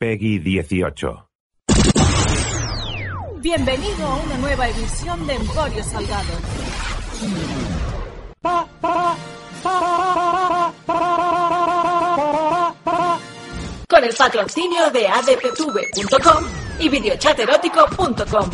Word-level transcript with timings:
Peggy 0.00 0.38
18. 0.38 1.28
Bienvenido 3.42 4.06
a 4.06 4.16
una 4.16 4.38
nueva 4.38 4.66
edición 4.66 5.26
de 5.26 5.34
Emporio 5.34 5.84
Salgado. 5.84 6.32
Con 13.86 14.04
el 14.04 14.14
patrocinio 14.16 14.90
de 14.90 15.06
adptv.com 15.06 16.44
y 16.78 16.88
videochaterótico.com. 16.88 18.50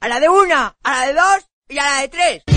A 0.00 0.08
la 0.08 0.18
de 0.18 0.28
una, 0.28 0.74
a 0.82 0.90
la 0.90 1.06
de 1.06 1.12
dos 1.12 1.48
y 1.68 1.78
a 1.78 1.84
la 1.84 2.00
de 2.00 2.08
tres. 2.08 2.53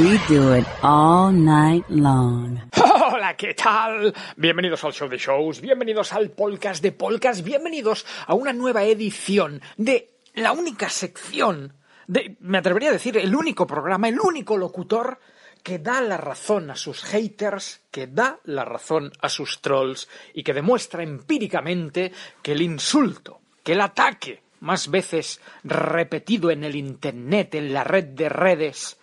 We 0.00 0.18
do 0.30 0.56
it 0.56 0.66
all 0.80 1.30
night 1.30 1.84
long. 1.90 2.58
Hola, 2.74 3.36
¿qué 3.36 3.52
tal? 3.52 4.14
Bienvenidos 4.34 4.82
al 4.84 4.94
show 4.94 5.10
de 5.10 5.18
shows, 5.18 5.60
bienvenidos 5.60 6.14
al 6.14 6.30
podcast 6.30 6.82
de 6.82 6.92
podcast, 6.92 7.44
bienvenidos 7.44 8.06
a 8.26 8.32
una 8.32 8.54
nueva 8.54 8.82
edición 8.84 9.60
de 9.76 10.08
la 10.36 10.52
única 10.52 10.88
sección 10.88 11.74
de, 12.06 12.34
me 12.40 12.56
atrevería 12.56 12.88
a 12.88 12.92
decir, 12.94 13.18
el 13.18 13.36
único 13.36 13.66
programa, 13.66 14.08
el 14.08 14.18
único 14.18 14.56
locutor 14.56 15.18
que 15.62 15.80
da 15.80 16.00
la 16.00 16.16
razón 16.16 16.70
a 16.70 16.76
sus 16.76 17.04
haters, 17.04 17.82
que 17.90 18.06
da 18.06 18.40
la 18.44 18.64
razón 18.64 19.12
a 19.20 19.28
sus 19.28 19.60
trolls 19.60 20.08
y 20.32 20.42
que 20.42 20.54
demuestra 20.54 21.02
empíricamente 21.02 22.10
que 22.40 22.52
el 22.52 22.62
insulto, 22.62 23.42
que 23.62 23.72
el 23.72 23.82
ataque, 23.82 24.42
más 24.60 24.88
veces 24.88 25.42
repetido 25.62 26.50
en 26.50 26.64
el 26.64 26.74
Internet, 26.74 27.54
en 27.54 27.74
la 27.74 27.84
red 27.84 28.04
de 28.04 28.30
redes, 28.30 28.96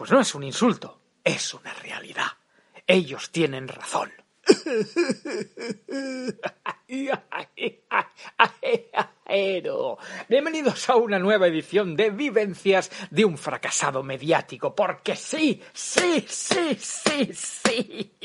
pues 0.00 0.10
no 0.12 0.18
es 0.18 0.34
un 0.34 0.42
insulto, 0.44 0.98
es 1.22 1.52
una 1.52 1.74
realidad. 1.74 2.28
Ellos 2.86 3.30
tienen 3.30 3.68
razón. 3.68 4.10
Bienvenidos 10.26 10.88
a 10.88 10.96
una 10.96 11.18
nueva 11.18 11.48
edición 11.48 11.96
de 11.96 12.08
Vivencias 12.08 12.90
de 13.10 13.26
un 13.26 13.36
fracasado 13.36 14.02
mediático, 14.02 14.74
porque 14.74 15.16
sí, 15.16 15.60
sí, 15.74 16.24
sí, 16.26 16.78
sí, 16.80 17.30
sí. 17.34 18.16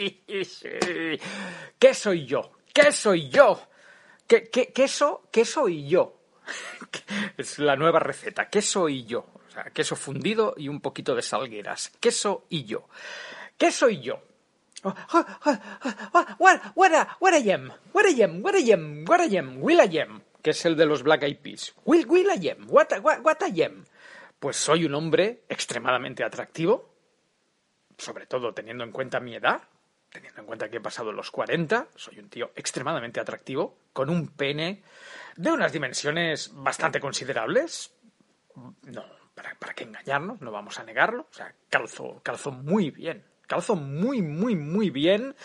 ¿Qué 1.77 1.93
soy 1.93 2.25
yo? 2.25 2.51
¿Qué 2.73 2.93
soy 2.93 3.27
yo? 3.27 3.59
¿Qué, 4.25 4.49
qué, 4.49 4.71
queso, 4.71 5.27
qué 5.29 5.43
soy 5.43 5.89
yo? 5.89 6.21
Es 7.38 7.59
la 7.59 7.75
nueva 7.75 8.00
receta. 8.00 8.50
¿Qué 8.50 8.61
soy 8.61 9.03
yo? 9.03 9.25
Queso 9.73 9.95
fundido 9.95 10.53
y 10.57 10.67
un 10.67 10.81
poquito 10.81 11.16
de 11.16 11.21
salgueras. 11.21 11.91
Queso 11.99 12.45
y 12.49 12.66
yo. 12.66 12.88
¿Qué 13.57 13.71
soy 13.71 14.01
yo? 14.01 14.21
What, 14.83 14.95
what, 16.39 17.33
I 17.33 17.51
am, 17.51 17.71
what 17.91 18.05
I 18.05 18.21
am, 18.21 18.41
what 18.44 18.55
I 18.55 18.71
am, 18.71 19.03
what 19.07 19.19
I 19.19 19.38
am, 19.38 19.57
Will 19.63 19.79
I 19.79 19.99
am, 19.99 20.21
que 20.44 20.51
es 20.51 20.65
el 20.65 20.75
de 20.75 20.85
los 20.85 21.01
Black 21.01 21.23
Eyed 21.23 21.39
Peas. 21.39 21.73
Will, 21.85 22.05
will 22.07 22.27
I 22.29 22.49
am, 22.49 22.67
what 22.69 22.91
I 22.94 23.63
am. 23.63 23.85
Pues 24.39 24.57
soy 24.57 24.85
un 24.85 24.94
hombre 24.94 25.44
extremadamente 25.49 26.23
atractivo, 26.23 26.94
sobre 27.97 28.27
todo 28.27 28.53
teniendo 28.53 28.83
en 28.83 28.91
cuenta 28.91 29.19
mi 29.19 29.33
edad, 29.33 29.63
teniendo 30.11 30.41
en 30.41 30.47
cuenta 30.47 30.69
que 30.69 30.77
he 30.77 30.81
pasado 30.81 31.11
los 31.11 31.31
40, 31.31 31.88
soy 31.95 32.19
un 32.19 32.29
tío 32.29 32.51
extremadamente 32.55 33.19
atractivo, 33.19 33.77
con 33.91 34.09
un 34.11 34.27
pene 34.27 34.83
de 35.35 35.51
unas 35.51 35.73
dimensiones 35.73 36.51
bastante 36.53 36.99
considerables. 36.99 37.91
No, 38.83 39.03
para, 39.35 39.53
para 39.56 39.73
qué 39.73 39.84
engañarnos, 39.84 40.41
no 40.41 40.51
vamos 40.51 40.79
a 40.79 40.84
negarlo. 40.84 41.28
O 41.29 41.34
sea, 41.34 41.53
calzo, 41.69 42.22
calzo 42.23 42.51
muy 42.51 42.90
bien. 42.90 43.23
Calzo 43.47 43.75
muy, 43.75 44.23
muy, 44.23 44.56
muy 44.56 44.90
bien. 44.90 45.35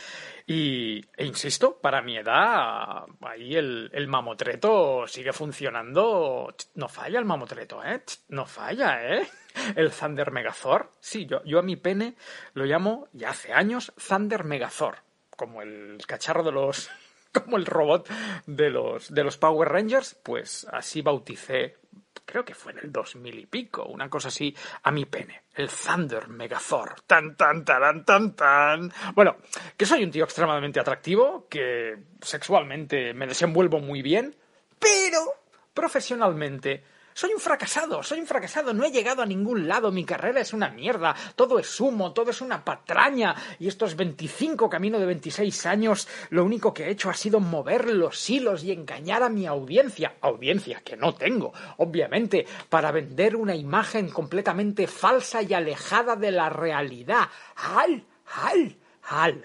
Y, 0.47 1.05
e 1.17 1.27
insisto, 1.27 1.79
para 1.81 2.01
mi 2.01 2.17
edad, 2.17 3.05
ahí 3.21 3.55
el, 3.55 3.91
el 3.93 4.09
mamotreto 4.09 5.07
sigue 5.07 5.35
funcionando. 5.35 6.55
No 6.77 6.89
falla 6.89 7.19
el 7.19 7.27
mamotreto, 7.27 7.85
¿eh? 7.85 8.03
No 8.31 8.47
falla, 8.47 9.17
¿eh? 9.17 9.29
El 9.77 9.91
Thunder 9.91 10.31
Megazord. 10.31 10.87
Sí, 10.99 11.27
yo, 11.27 11.45
yo 11.45 11.59
a 11.59 11.63
mi 11.63 11.77
pene 11.77 12.17
lo 12.55 12.65
llamo, 12.65 13.09
ya 13.13 13.31
hace 13.31 13.53
años, 13.53 13.93
Thunder 14.09 14.45
Megazord. 14.45 14.99
Como 15.37 15.61
el 15.61 15.99
cacharro 16.07 16.43
de 16.43 16.53
los. 16.53 16.91
como 17.45 17.57
el 17.57 17.67
robot 17.67 18.09
de 18.47 18.71
los, 18.71 19.13
de 19.13 19.25
los 19.25 19.37
Power 19.37 19.69
Rangers, 19.69 20.19
pues 20.23 20.67
así 20.71 21.03
bauticé, 21.03 21.77
creo 22.25 22.45
que 22.45 22.55
fue 22.55 22.73
en 22.73 22.79
el 22.79 22.93
2000 22.93 23.39
y 23.39 23.47
pico, 23.47 23.85
una 23.87 24.09
cosa 24.09 24.29
así, 24.29 24.55
a 24.83 24.91
mi 24.91 25.05
pene, 25.05 25.43
el 25.55 25.69
Thunder 25.69 26.29
Megazord. 26.29 27.01
Tan, 27.07 27.37
tan, 27.37 27.65
tan, 27.65 28.05
tan, 28.05 28.37
tan. 28.37 28.93
Bueno, 29.15 29.37
que 29.77 29.87
soy 29.87 30.05
un 30.05 30.11
tío 30.11 30.25
extremadamente 30.25 30.81
atractivo, 30.81 31.47
que 31.49 31.97
sexualmente 32.21 33.15
me 33.15 33.27
desenvuelvo 33.27 33.81
muy 33.81 34.03
bien, 34.03 34.37
pero 34.79 35.35
profesionalmente 35.75 36.85
soy 37.21 37.35
un 37.35 37.41
fracasado, 37.41 38.03
soy 38.03 38.21
un 38.21 38.27
fracasado, 38.27 38.73
no 38.73 38.83
he 38.83 38.91
llegado 38.91 39.21
a 39.21 39.27
ningún 39.27 39.69
lado, 39.69 39.93
mi 39.93 40.07
carrera 40.07 40.41
es 40.41 40.55
una 40.55 40.71
mierda, 40.71 41.15
todo 41.37 41.59
es 41.59 41.79
humo, 41.79 42.15
todo 42.15 42.31
es 42.31 42.41
una 42.41 42.65
patraña, 42.65 43.37
y 43.59 43.69
estos 43.69 43.95
25 43.95 44.71
camino 44.71 44.99
de 44.99 45.05
26 45.05 45.67
años, 45.67 46.09
lo 46.31 46.47
único 46.47 46.73
que 46.73 46.85
he 46.85 46.91
hecho 46.91 47.11
ha 47.11 47.15
sido 47.15 47.39
mover 47.39 47.91
los 47.91 48.31
hilos 48.31 48.65
y 48.65 48.73
engañar 48.73 49.23
a 49.23 49.29
mi 49.29 49.47
audiencia, 49.47 50.15
audiencia 50.23 50.81
que 50.83 50.97
no 50.97 51.15
tengo, 51.15 51.53
obviamente, 51.77 52.47
para 52.71 52.91
vender 52.91 53.37
una 53.37 53.55
imagen 53.55 54.09
completamente 54.09 54.87
falsa 54.87 55.43
y 55.43 55.53
alejada 55.53 56.17
de 56.17 56.31
la 56.31 56.49
realidad. 56.49 57.29
¡Al! 57.57 58.03
¡Al! 58.33 58.79
¡Al! 59.11 59.45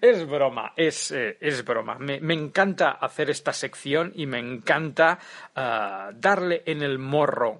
Es 0.00 0.26
broma, 0.26 0.72
es, 0.76 1.10
eh, 1.12 1.36
es 1.40 1.64
broma. 1.64 1.96
Me, 1.98 2.20
me, 2.20 2.34
encanta 2.34 2.92
hacer 2.92 3.30
esta 3.30 3.52
sección 3.52 4.12
y 4.14 4.26
me 4.26 4.38
encanta 4.38 5.18
uh, 5.56 6.12
darle 6.14 6.62
en 6.66 6.82
el 6.82 6.98
morro 6.98 7.58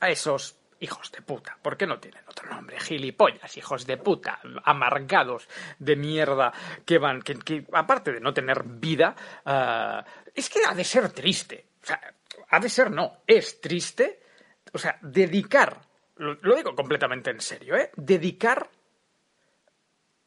a 0.00 0.10
esos 0.10 0.58
hijos 0.80 1.10
de 1.12 1.22
puta. 1.22 1.56
¿Por 1.60 1.76
qué 1.76 1.86
no 1.86 1.98
tienen 1.98 2.22
otro 2.28 2.48
nombre? 2.48 2.78
Gilipollas, 2.80 3.56
hijos 3.56 3.86
de 3.86 3.96
puta, 3.96 4.40
amargados 4.64 5.48
de 5.78 5.96
mierda 5.96 6.52
que 6.84 6.98
van, 6.98 7.22
que, 7.22 7.64
aparte 7.72 8.12
de 8.12 8.20
no 8.20 8.34
tener 8.34 8.62
vida, 8.64 9.14
uh, 9.44 10.08
es 10.34 10.48
que 10.50 10.60
ha 10.66 10.74
de 10.74 10.84
ser 10.84 11.10
triste. 11.10 11.66
Ha 12.50 12.60
de 12.60 12.68
ser 12.68 12.90
no, 12.90 13.18
es 13.26 13.60
triste. 13.60 14.20
O 14.72 14.78
sea, 14.78 14.98
dedicar, 15.00 15.80
lo, 16.16 16.34
lo 16.34 16.56
digo 16.56 16.74
completamente 16.74 17.30
en 17.30 17.40
serio, 17.40 17.76
¿eh? 17.76 17.90
Dedicar 17.96 18.68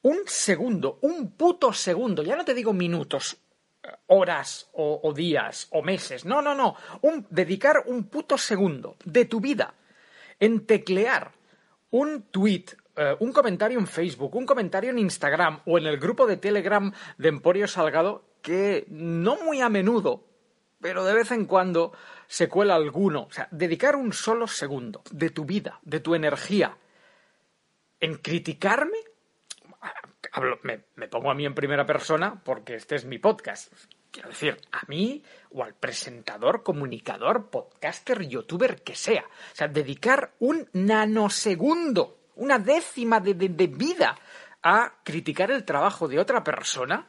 un 0.02 0.20
segundo, 0.26 1.00
un 1.02 1.32
puto 1.32 1.74
segundo, 1.74 2.24
ya 2.24 2.36
no 2.36 2.46
te 2.46 2.54
digo 2.54 2.74
minutos, 2.74 3.38
horas 4.08 4.70
o, 4.74 5.14
días 5.16 5.68
o 5.72 5.82
meses, 5.82 6.26
no, 6.26 6.42
no, 6.42 6.56
no, 6.56 6.76
un, 7.02 7.26
dedicar 7.30 7.84
un 7.88 8.06
puto 8.06 8.38
segundo 8.38 8.98
de 9.06 9.26
tu 9.26 9.40
vida 9.40 9.74
en 10.40 10.66
teclear 10.66 11.32
un 11.92 12.24
tweet, 12.24 12.66
uh, 12.98 13.24
un 13.24 13.32
comentario 13.32 13.80
en 13.80 13.88
Facebook, 13.88 14.36
un 14.36 14.46
comentario 14.46 14.92
en 14.92 15.00
Instagram 15.00 15.62
o 15.66 15.78
en 15.78 15.88
el 15.88 15.98
grupo 15.98 16.28
de 16.28 16.38
Telegram 16.38 16.92
de 17.18 17.30
Emporio 17.30 17.68
Salgado 17.68 18.24
que 18.42 18.86
no 18.90 19.38
muy 19.44 19.62
a 19.62 19.70
menudo, 19.70 20.24
pero 20.80 21.04
de 21.04 21.14
vez 21.14 21.32
en 21.32 21.46
cuando 21.46 21.92
se 22.28 22.48
cuela 22.48 22.76
alguno, 22.76 23.24
o 23.24 23.32
sea, 23.32 23.48
dedicar 23.52 23.96
un 23.96 24.14
solo 24.14 24.48
segundo 24.48 25.02
de 25.12 25.30
tu 25.30 25.46
vida, 25.46 25.80
de 25.84 26.00
tu 26.00 26.16
energía 26.16 26.78
en 28.00 28.16
criticarme 28.16 28.98
Hablo, 30.32 30.60
me, 30.64 30.86
me, 30.96 31.08
pongo 31.08 31.32
a 31.32 31.34
mí 31.34 31.46
en 31.46 31.56
primera 31.56 31.86
persona 31.86 32.42
porque 32.44 32.76
este 32.76 32.96
es 32.96 33.06
mi 33.06 33.18
podcast. 33.20 33.74
Quiero 34.12 34.30
decir, 34.30 34.58
a 34.72 34.82
mí 34.88 35.24
o 35.52 35.64
al 35.64 35.76
presentador, 35.76 36.64
comunicador, 36.64 37.50
podcaster, 37.50 38.28
youtuber 38.28 38.82
que 38.84 38.96
sea. 38.96 39.24
O 39.26 39.56
sea, 39.56 39.68
dedicar 39.68 40.34
un 40.40 40.68
nanosegundo, 40.74 42.20
una 42.36 42.60
décima 42.60 43.20
de, 43.20 43.34
de- 43.34 43.50
de 43.50 43.68
vida 43.68 44.16
a 44.64 44.94
criticar 45.04 45.52
el 45.52 45.64
trabajo 45.64 46.08
de 46.08 46.20
otra 46.20 46.44
persona, 46.44 47.08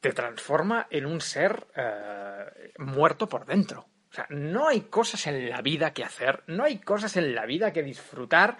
te 0.00 0.12
transforma 0.12 0.86
en 0.90 1.06
un 1.06 1.20
ser 1.20 1.66
eh, 1.76 2.72
muerto 2.78 3.28
por 3.28 3.44
dentro. 3.46 3.86
O 4.12 4.14
sea, 4.14 4.26
no 4.28 4.68
hay 4.68 4.82
cosas 4.82 5.26
en 5.26 5.48
la 5.48 5.62
vida 5.62 5.94
que 5.94 6.04
hacer, 6.04 6.42
no 6.46 6.64
hay 6.64 6.80
cosas 6.80 7.16
en 7.16 7.34
la 7.34 7.46
vida 7.46 7.72
que 7.72 7.82
disfrutar, 7.82 8.58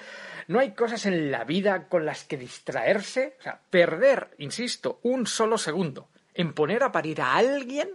no 0.48 0.60
hay 0.60 0.72
cosas 0.72 1.04
en 1.04 1.30
la 1.30 1.44
vida 1.44 1.88
con 1.88 2.06
las 2.06 2.24
que 2.24 2.38
distraerse. 2.38 3.36
O 3.38 3.42
sea, 3.42 3.60
perder, 3.68 4.30
insisto, 4.38 4.98
un 5.02 5.26
solo 5.26 5.58
segundo 5.58 6.08
en 6.32 6.54
poner 6.54 6.82
a 6.82 6.90
parir 6.90 7.20
a 7.20 7.36
alguien 7.36 7.90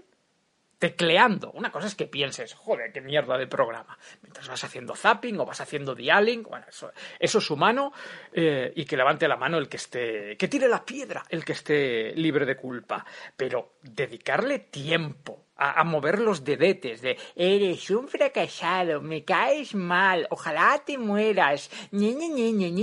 tecleando. 0.77 1.51
Una 1.53 1.71
cosa 1.71 1.87
es 1.87 1.95
que 1.95 2.05
pienses, 2.05 2.53
joder, 2.53 2.91
qué 2.91 3.01
mierda 3.01 3.39
de 3.39 3.47
programa. 3.47 3.97
Mientras 4.21 4.47
vas 4.47 4.63
haciendo 4.63 4.95
zapping 4.95 5.39
o 5.39 5.45
vas 5.47 5.59
haciendo 5.59 5.95
dialing, 5.95 6.43
bueno, 6.43 6.67
eso, 6.69 6.91
eso 7.19 7.39
es 7.39 7.49
humano, 7.49 7.91
eh, 8.33 8.71
y 8.75 8.85
que 8.85 8.97
levante 8.97 9.27
la 9.27 9.37
mano 9.37 9.57
el 9.57 9.67
que 9.67 9.77
esté, 9.77 10.37
que 10.37 10.47
tire 10.47 10.67
la 10.67 10.85
piedra 10.85 11.23
el 11.29 11.43
que 11.43 11.53
esté 11.53 12.13
libre 12.13 12.45
de 12.45 12.55
culpa. 12.55 13.03
Pero 13.35 13.77
dedicarle 13.81 14.59
tiempo 14.59 15.46
a, 15.57 15.79
a 15.79 15.83
mover 15.83 16.19
los 16.19 16.43
dedetes 16.43 17.01
de 17.01 17.17
eres 17.35 17.89
un 17.89 18.07
fracasado, 18.07 19.01
me 19.01 19.23
caes 19.25 19.75
mal, 19.75 20.27
ojalá 20.29 20.81
te 20.85 20.97
mueras, 20.97 21.69
ñe, 21.91 22.13
ñe, 22.13 22.29
ñe, 22.29 22.51
ñe, 22.51 22.71
mi, 22.71 22.79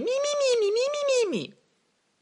mi, 0.00 1.30
mi. 1.30 1.54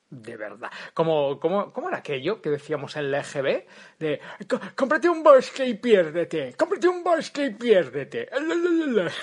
De 0.08 0.36
verdad. 0.36 0.70
Como, 0.94 1.40
como, 1.40 1.72
¿Cómo 1.72 1.88
era 1.88 1.98
aquello 1.98 2.40
que 2.40 2.48
decíamos 2.50 2.94
en 2.96 3.10
la 3.10 3.20
EGB? 3.20 3.66
De, 3.98 4.20
"Co- 4.48 4.60
cómprate 4.76 5.08
un 5.08 5.22
bosque 5.24 5.66
y 5.66 5.74
piérdete. 5.74 6.54
Cómprate 6.56 6.86
un 6.88 7.02
bosque 7.02 7.46
y 7.46 7.50
piérdete. 7.54 8.28
La, 8.32 8.38
la, 8.40 8.54
la, 8.54 9.02
la". 9.04 9.12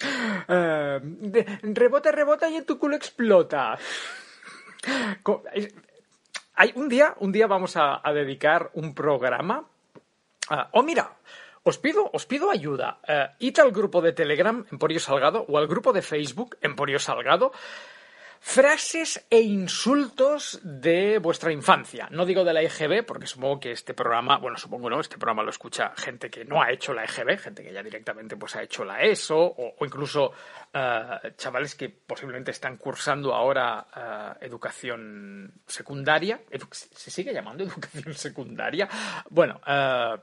Eh, 0.00 1.00
de- 1.02 1.58
rebota, 1.74 2.12
rebota 2.12 2.48
y 2.48 2.56
en 2.56 2.64
tu 2.64 2.78
culo 2.78 2.94
explota. 2.96 3.76
Hay 6.54 6.72
un 6.74 6.88
día, 6.88 7.14
un 7.20 7.32
día 7.32 7.46
vamos 7.46 7.76
a, 7.76 8.00
a 8.06 8.12
dedicar 8.12 8.70
un 8.74 8.94
programa. 8.94 9.68
A- 10.50 10.68
oh, 10.72 10.82
mira, 10.82 11.10
os 11.64 11.78
pido, 11.78 12.08
os 12.12 12.24
pido 12.26 12.50
ayuda. 12.50 12.98
Eh, 13.06 13.28
id 13.40 13.58
al 13.60 13.72
grupo 13.72 14.00
de 14.00 14.12
Telegram 14.12 14.64
Emporio 14.72 15.00
Salgado 15.00 15.44
o 15.48 15.58
al 15.58 15.66
grupo 15.66 15.92
de 15.92 16.02
Facebook 16.02 16.56
Emporio 16.62 16.98
Salgado 16.98 17.52
frases 18.40 19.26
e 19.30 19.40
insultos 19.40 20.60
de 20.62 21.18
vuestra 21.18 21.50
infancia. 21.52 22.06
No 22.12 22.24
digo 22.24 22.44
de 22.44 22.52
la 22.52 22.62
EGB, 22.62 23.02
porque 23.04 23.26
supongo 23.26 23.58
que 23.58 23.72
este 23.72 23.94
programa, 23.94 24.38
bueno, 24.38 24.56
supongo 24.56 24.88
no, 24.88 25.00
este 25.00 25.18
programa 25.18 25.42
lo 25.42 25.50
escucha 25.50 25.92
gente 25.96 26.30
que 26.30 26.44
no 26.44 26.62
ha 26.62 26.70
hecho 26.70 26.94
la 26.94 27.02
EGB, 27.02 27.36
gente 27.36 27.64
que 27.64 27.72
ya 27.72 27.82
directamente 27.82 28.36
pues 28.36 28.54
ha 28.54 28.62
hecho 28.62 28.84
la 28.84 29.02
ESO, 29.02 29.36
o, 29.38 29.74
incluso 29.84 30.32
eh, 30.72 31.32
chavales 31.36 31.74
que 31.74 31.88
posiblemente 31.88 32.52
están 32.52 32.76
cursando 32.76 33.34
ahora 33.34 33.86
eh, 34.40 34.46
educación 34.46 35.52
secundaria. 35.66 36.40
¿Se 36.70 37.10
sigue 37.10 37.32
llamando 37.34 37.64
educación 37.64 38.14
secundaria? 38.14 38.88
Bueno, 39.30 39.60
eh, 39.66 40.14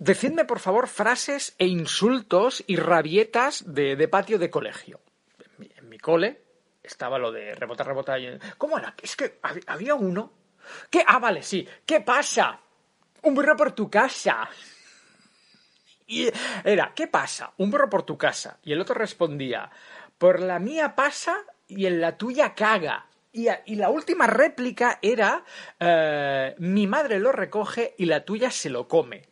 decidme 0.00 0.44
por 0.44 0.58
favor 0.58 0.88
frases 0.88 1.54
e 1.58 1.66
insultos 1.66 2.64
y 2.66 2.76
rabietas 2.76 3.62
de, 3.72 4.08
patio 4.08 4.38
de 4.38 4.50
colegio. 4.50 5.00
En 5.76 5.88
mi, 5.88 5.98
cole 5.98 6.42
estaba 6.82 7.18
lo 7.18 7.30
de 7.30 7.54
rebota, 7.54 7.84
rebota. 7.84 8.18
y- 8.18 8.38
¿Cómo 8.58 8.78
era? 8.78 8.94
Es 9.00 9.14
que 9.14 9.40
hab- 9.42 9.62
había 9.66 9.94
uno. 9.94 10.32
¿Qué? 10.90 11.04
Ah, 11.06 11.18
vale, 11.18 11.42
sí. 11.42 11.68
¿Qué 11.86 12.00
pasa? 12.00 12.60
Un 13.22 13.34
burro 13.34 13.56
por 13.56 13.72
tu 13.72 13.88
casa. 13.90 14.48
Y 16.06 16.28
era, 16.64 16.92
¿qué 16.94 17.06
pasa? 17.06 17.52
Un 17.58 17.70
burro 17.70 17.88
por 17.88 18.02
tu 18.02 18.16
casa. 18.18 18.58
Y 18.64 18.72
el 18.72 18.80
otro 18.80 18.94
respondía, 18.94 19.70
por 20.18 20.40
la 20.40 20.58
mía 20.58 20.94
pasa 20.96 21.44
y 21.68 21.86
en 21.86 22.00
la 22.00 22.16
tuya 22.18 22.54
caga. 22.54 23.06
Y 23.32 23.76
la 23.76 23.90
última 23.90 24.26
réplica 24.26 24.98
era, 25.02 25.44
eh, 25.78 26.56
mi 26.58 26.88
madre 26.88 27.20
lo 27.20 27.30
recoge 27.30 27.94
y 27.96 28.06
la 28.06 28.24
tuya 28.24 28.50
se 28.50 28.70
lo 28.70 28.88
come. 28.88 29.22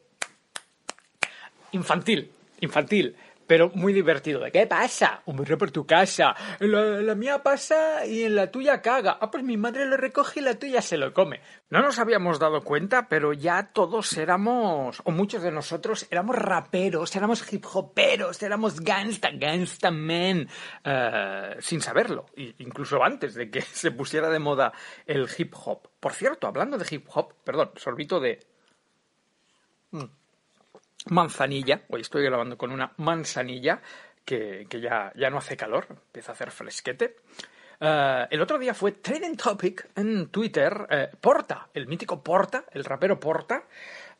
Infantil, 1.73 2.31
infantil, 2.61 3.17
pero 3.49 3.71
muy 3.75 3.93
divertido. 3.93 4.41
¿De 4.41 4.53
qué 4.53 4.67
pasa? 4.67 5.23
Un 5.25 5.37
burro 5.37 5.59
por 5.59 5.71
tu 5.71 5.87
casa. 5.87 6.37
La, 6.61 7.15
mía 7.15 7.43
pasa 7.43 8.05
y 8.07 8.23
en 8.23 8.37
la 8.37 8.51
tuya 8.51 8.81
caga. 8.83 9.17
Ah, 9.21 9.31
pues 9.31 9.43
mi 9.43 9.57
madre 9.57 9.87
lo 9.87 9.97
recoge 9.97 10.41
y 10.41 10.43
la 10.43 10.59
tuya 10.59 10.83
se 10.83 10.99
lo 10.99 11.13
come. 11.13 11.41
No 11.71 11.81
nos 11.81 11.99
habíamos 11.99 12.39
dado 12.39 12.63
cuenta, 12.63 13.09
pero 13.09 13.33
ya 13.33 13.71
todos 13.73 14.17
éramos, 14.19 15.01
o 15.05 15.11
muchos 15.11 15.43
de 15.43 15.51
nosotros, 15.51 16.07
éramos 16.11 16.37
raperos, 16.37 17.17
éramos 17.17 17.51
hip 17.51 17.65
hoperos, 17.73 18.43
éramos 18.43 18.81
gangsta, 18.81 19.31
gangsta 19.33 19.91
men, 19.91 20.47
eh, 20.85 21.57
sin 21.61 21.81
saberlo. 21.81 22.27
Incluso 22.37 23.03
antes 23.03 23.35
de 23.35 23.51
que 23.51 23.63
se 23.63 23.91
pusiera 23.91 24.29
de 24.29 24.39
moda 24.39 24.73
el 25.07 25.27
hip 25.37 25.55
hop. 25.65 25.89
Por 25.99 26.13
cierto, 26.13 26.47
hablando 26.47 26.77
de 26.77 26.87
hip 26.89 27.09
hop, 27.15 27.33
perdón, 27.45 27.73
sorbito 27.77 28.21
de 28.21 28.41
manzanilla. 31.11 31.83
Hoy 31.89 32.01
estoy 32.03 32.25
grabando 32.25 32.57
con 32.57 32.71
una 32.71 32.93
manzanilla 32.99 33.81
que, 34.25 34.67
que 34.69 34.81
ya, 34.81 35.13
ya 35.17 35.31
no 35.31 35.39
hace 35.39 35.57
calor, 35.57 35.87
empieza 35.91 36.33
a 36.33 36.35
hacer 36.35 36.51
fresquete. 36.51 37.17
Eh, 37.81 38.27
el 38.31 38.43
otro 38.43 38.59
día 38.59 38.75
fue 38.75 38.93
Trading 38.93 39.37
Topic 39.37 39.89
en 39.97 40.29
Twitter. 40.29 40.87
eh, 40.91 41.09
Porta, 41.21 41.69
el 41.73 41.87
mítico 41.87 42.23
Porta, 42.23 42.65
el 42.73 42.85
rapero 42.85 43.19
Porta. 43.21 43.65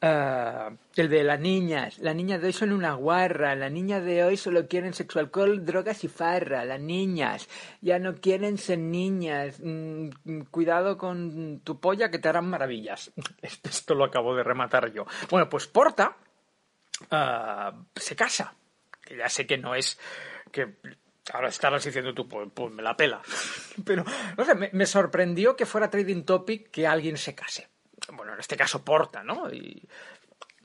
eh, 0.01 0.77
el 0.95 1.09
de 1.09 1.25
las 1.25 1.41
niñas. 1.41 1.99
Las 1.99 2.15
niñas 2.15 2.41
de 2.41 2.47
hoy 2.47 2.53
son 2.53 2.73
una 2.73 2.95
guarra. 2.95 3.57
Las 3.57 3.73
niñas 3.73 4.05
de 4.05 4.23
hoy 4.23 4.37
solo 4.37 4.69
quieren 4.69 4.95
sexo, 4.95 5.19
alcohol, 5.19 5.67
drogas 5.67 6.05
y 6.05 6.09
farra. 6.09 6.65
Las 6.65 6.81
niñas 6.81 7.49
ya 7.81 7.99
no 7.99 8.15
quieren 8.15 8.59
ser 8.59 8.79
niñas. 8.79 9.59
Mm, 9.61 10.11
cuidado 10.53 10.97
con 10.97 11.61
tu 11.65 11.81
polla 11.81 12.11
que 12.13 12.21
te 12.21 12.29
harán 12.29 12.49
maravillas. 12.49 13.11
Esto, 13.43 13.69
esto 13.71 13.95
lo 13.97 14.05
acabo 14.05 14.37
de 14.37 14.45
rematar 14.45 14.93
yo. 14.93 15.05
Bueno, 15.31 15.49
pues 15.49 15.67
Porta 15.67 16.17
ah, 17.11 17.73
se 17.97 18.17
casa. 18.17 18.55
Que 19.05 19.17
ya 19.17 19.29
sé 19.29 19.47
que 19.47 19.59
no 19.59 19.75
es 19.75 19.99
que 20.53 20.77
ahora 21.33 21.49
estarás 21.49 21.85
diciendo 21.85 22.15
tú, 22.15 22.29
pues, 22.29 22.49
pues 22.55 22.73
me 22.73 22.83
la 22.83 22.97
pela. 22.97 23.21
Pero, 23.85 24.05
no 24.37 24.45
sé, 24.45 24.55
me, 24.55 24.87
sorprendió 24.87 25.57
que 25.57 25.67
fuera 25.67 25.91
Trading 25.91 26.25
Topic 26.25 26.71
que 26.71 26.87
alguien 26.87 27.17
se 27.17 27.35
case. 27.35 27.69
Bueno, 28.13 28.35
en 28.35 28.41
este 28.41 28.57
caso 28.57 28.85
Porta, 28.85 29.23
¿no? 29.23 29.53
Y, 29.53 29.87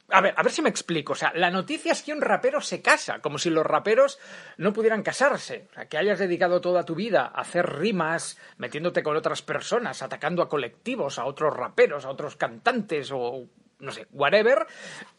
a 0.10 0.22
ver, 0.22 0.34
a 0.38 0.44
ver 0.44 0.52
si 0.52 0.62
me 0.62 0.70
explico. 0.70 1.14
O 1.14 1.16
sea, 1.16 1.32
la 1.36 1.50
noticia 1.50 1.92
es 1.92 2.04
que 2.04 2.14
un 2.14 2.22
rapero 2.22 2.62
se 2.62 2.82
casa, 2.82 3.20
como 3.20 3.38
si 3.38 3.50
los 3.50 3.66
raperos 3.66 4.20
no 4.58 4.72
pudieran 4.72 5.04
casarse. 5.04 5.68
O 5.72 5.74
sea, 5.74 5.88
que 5.88 5.98
hayas 5.98 6.20
dedicado 6.20 6.62
toda 6.62 6.86
tu 6.86 6.96
vida 6.96 7.24
a 7.24 7.42
hacer 7.42 7.66
rimas, 7.68 8.38
metiéndote 8.58 9.04
con 9.04 9.18
otras 9.18 9.42
personas, 9.42 10.02
atacando 10.02 10.42
a 10.42 10.50
colectivos, 10.50 11.20
a 11.20 11.26
otros 11.26 11.56
raperos, 11.56 12.06
a 12.06 12.10
otros 12.10 12.36
cantantes 12.36 13.12
o 13.12 13.48
no 13.84 13.92
sé, 13.92 14.08
whatever. 14.12 14.66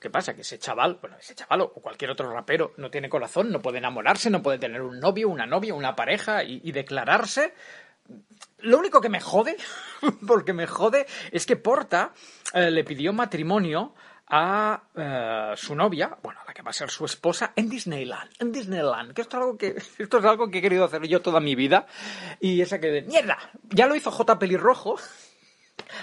¿Qué 0.01 0.11
pasa? 0.11 0.35
Que 0.35 0.41
ese 0.41 0.59
chaval, 0.59 0.99
bueno, 1.01 1.17
ese 1.19 1.35
chaval 1.35 1.61
o 1.61 1.73
cualquier 1.73 2.11
otro 2.11 2.33
rapero 2.33 2.73
no 2.79 2.91
tiene 2.91 3.09
corazón, 3.09 3.53
no 3.53 3.61
puede 3.61 3.79
enamorarse, 3.79 4.31
no 4.31 4.43
puede 4.43 4.59
tener 4.59 4.83
un 4.83 4.99
novio, 4.99 5.29
una 5.29 5.47
novia, 5.47 5.75
una 5.75 5.95
pareja 5.95 6.43
y, 6.43 6.73
declararse. 6.73 7.55
Lo 8.59 8.79
único 8.79 9.01
que 9.01 9.09
me 9.09 9.21
jode, 9.21 9.57
porque 10.27 10.53
me 10.53 10.67
jode, 10.67 11.07
es 11.31 11.47
que 11.47 11.57
Porta 11.57 12.13
eh, 12.53 12.71
le 12.71 12.85
pidió 12.85 13.13
matrimonio 13.13 13.95
a 14.27 14.83
eh, 14.95 15.53
su 15.57 15.75
novia, 15.75 16.17
bueno, 16.23 16.41
a 16.41 16.47
la 16.47 16.55
que 16.55 16.63
va 16.63 16.71
a 16.71 16.75
ser 16.75 16.91
su 16.91 17.05
esposa, 17.05 17.53
en 17.55 17.69
Disneyland. 17.69 18.31
En 18.39 18.53
Disneyland. 18.53 19.13
Que 19.13 19.23
esto 19.23 19.37
es 19.37 19.43
algo 19.43 19.59
que, 19.59 19.77
esto 19.99 20.19
es 20.19 20.25
algo 20.25 20.51
que 20.51 20.59
he 20.59 20.63
querido 20.63 20.85
hacer 20.85 21.07
yo 21.07 21.21
toda 21.21 21.41
mi 21.41 21.55
vida. 21.55 21.87
Y 22.41 22.63
esa 22.63 22.81
que 22.81 22.89
de 22.89 23.03
mierda. 23.03 23.39
Ya 23.71 23.87
lo 23.87 23.95
hizo 23.95 24.11
J. 24.11 24.39
Pelirrojo. 24.39 24.97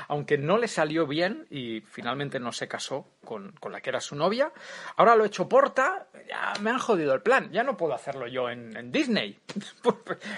Aunque 0.07 0.37
no 0.37 0.57
le 0.57 0.67
salió 0.67 1.07
bien 1.07 1.47
y 1.49 1.81
finalmente 1.81 2.39
no 2.39 2.51
se 2.51 2.67
casó 2.67 3.07
con, 3.25 3.51
con 3.53 3.71
la 3.71 3.81
que 3.81 3.89
era 3.89 4.01
su 4.01 4.15
novia. 4.15 4.51
Ahora 4.95 5.15
lo 5.15 5.23
he 5.23 5.27
hecho 5.27 5.47
Porta, 5.47 6.07
ya 6.27 6.53
me 6.61 6.69
han 6.69 6.79
jodido 6.79 7.13
el 7.13 7.21
plan. 7.21 7.51
Ya 7.51 7.63
no 7.63 7.77
puedo 7.77 7.93
hacerlo 7.93 8.27
yo 8.27 8.49
en, 8.49 8.91
Disney. 8.91 9.39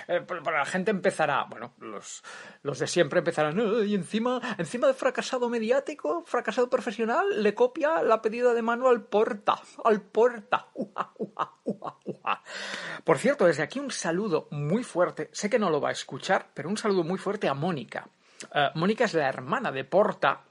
Eh, 0.08 0.22
pero 0.28 0.42
la 0.42 0.66
gente 0.66 0.92
empezará, 0.92 1.46
bueno, 1.50 1.74
los, 1.80 2.24
los 2.64 2.80
de 2.80 2.88
siempre 2.88 3.20
empezarán, 3.20 3.60
"Eh, 3.60 3.86
y 3.86 3.96
encima, 3.96 4.42
encima 4.58 4.88
de 4.88 4.94
fracasado 4.94 5.50
mediático, 5.50 6.24
fracasado 6.26 6.70
profesional, 6.70 7.42
le 7.42 7.54
copia 7.54 8.02
la 8.02 8.22
pedida 8.22 8.54
de 8.54 8.62
mano 8.62 8.90
al 8.90 9.02
Porta, 9.02 9.60
al 9.84 10.02
Porta. 10.02 10.68
Por 13.04 13.18
cierto, 13.18 13.46
desde 13.46 13.64
aquí 13.64 13.80
un 13.80 13.92
saludo 13.92 14.48
muy 14.52 14.84
fuerte, 14.84 15.30
sé 15.32 15.50
que 15.50 15.60
no 15.60 15.70
lo 15.70 15.82
va 15.82 15.90
a 15.90 15.94
escuchar, 15.94 16.48
pero 16.54 16.70
un 16.70 16.78
saludo 16.78 17.04
muy 17.04 17.18
fuerte 17.18 17.48
a 17.48 17.54
Mónica. 17.54 18.08
Eh, 18.54 18.70
Mónica 18.76 19.06
es 19.06 19.14
la 19.14 19.28
hermana 19.28 19.72
de 19.72 19.84
Porta 19.84 20.42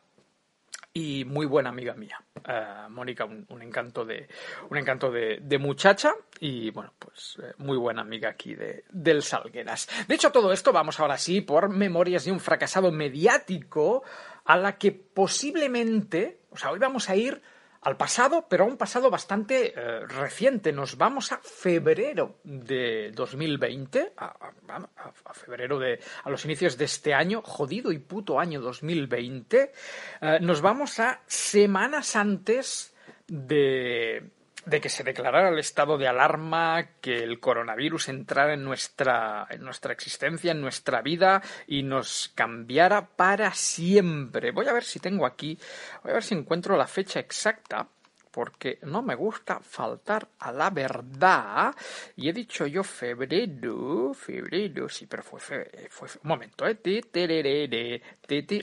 y 0.95 1.25
muy 1.25 1.47
buena 1.47 1.71
amiga 1.71 1.95
mía. 1.95 2.23
Eh, 2.47 2.89
Mónica, 2.91 3.25
un, 3.25 3.63
encanto 3.63 4.05
de 4.05 4.29
un 4.69 4.79
encanto 4.79 5.11
de 5.11 5.59
muchacha 5.59 6.13
y 6.45 6.71
bueno, 6.71 6.93
pues 6.99 7.39
eh, 7.41 7.53
muy 7.59 7.77
buena 7.77 8.03
amiga 8.03 8.31
aquí 8.31 8.57
de, 8.57 8.85
del 8.91 9.23
Salgueras. 9.23 9.89
De 10.09 10.17
hecho, 10.17 10.33
todo 10.33 10.53
esto 10.53 10.73
vamos 10.73 10.99
ahora 10.99 11.17
sí 11.17 11.41
por 11.41 11.69
memorias 11.69 12.25
de 12.25 12.33
un 12.33 12.41
fracasado 12.41 12.91
mediático 12.91 14.03
a 14.45 14.57
la 14.57 14.77
que 14.77 14.91
posiblemente, 14.91 16.41
o 16.51 16.57
sea, 16.57 16.73
hoy 16.73 16.81
vamos 16.81 17.09
a 17.09 17.15
ir 17.15 17.41
al 17.83 17.97
pasado, 17.97 18.47
pero 18.49 18.65
a 18.65 18.67
un 18.67 18.77
pasado 18.77 19.11
bastante 19.11 19.75
eh, 19.77 20.07
reciente. 20.07 20.73
Nos 20.73 20.97
vamos 20.97 21.33
a 21.33 21.39
febrero 21.39 22.37
de 22.45 23.11
2020, 23.13 24.13
a, 24.17 25.33
febrero 25.35 25.79
de, 25.79 25.99
a 26.23 26.31
los 26.31 26.45
inicios 26.45 26.79
de 26.79 26.85
este 26.85 27.13
año, 27.13 27.43
jodido 27.43 27.91
y 27.91 27.99
puto 27.99 28.39
año 28.39 28.61
2020. 28.61 29.73
Eh, 30.21 30.39
nos 30.41 30.61
vamos 30.61 31.01
a 31.01 31.21
semanas 31.27 32.15
antes 32.15 32.95
de, 33.27 34.31
de 34.65 34.81
que 34.81 34.89
se 34.89 35.05
declarara 35.05 35.49
el 35.49 35.59
estado 35.59 35.99
de 35.99 36.09
alarma, 36.09 36.87
que 37.01 37.23
el 37.23 37.41
coronavirus 37.41 38.09
entrara 38.09 38.55
en 38.55 38.65
nuestra, 38.65 39.47
en 39.51 39.63
nuestra 39.63 39.93
existencia, 39.93 40.53
en 40.53 40.61
nuestra 40.61 41.03
vida 41.03 41.43
y 41.67 41.83
nos 41.83 42.31
cambiara 42.35 43.07
para 43.07 43.53
siempre. 43.55 44.53
Voy 44.53 44.69
a 44.69 44.73
ver 44.73 44.85
si 44.85 45.01
tengo 45.01 45.27
aquí, 45.27 45.59
voy 46.03 46.13
a 46.13 46.15
ver 46.15 46.23
si 46.23 46.35
encuentro 46.35 46.77
la 46.77 46.87
fecha 46.87 47.21
exacta. 47.21 47.89
Porque 48.33 48.79
no 48.83 49.03
me 49.03 49.15
gusta 49.15 49.61
faltar 49.61 50.27
a 50.39 50.51
la 50.51 50.71
verdad. 50.71 51.75
Y 52.17 52.29
he 52.29 52.33
dicho 52.33 52.67
yo 52.67 52.83
febrero, 52.83 54.15
febrero, 54.15 54.89
sí, 54.89 55.07
pero 55.07 55.23
fue, 55.23 55.39
fe- 55.39 55.89
fue 55.91 56.09
un 56.23 56.29
momento, 56.29 56.67
¿eh? 56.67 56.75
Ti, 56.77 57.03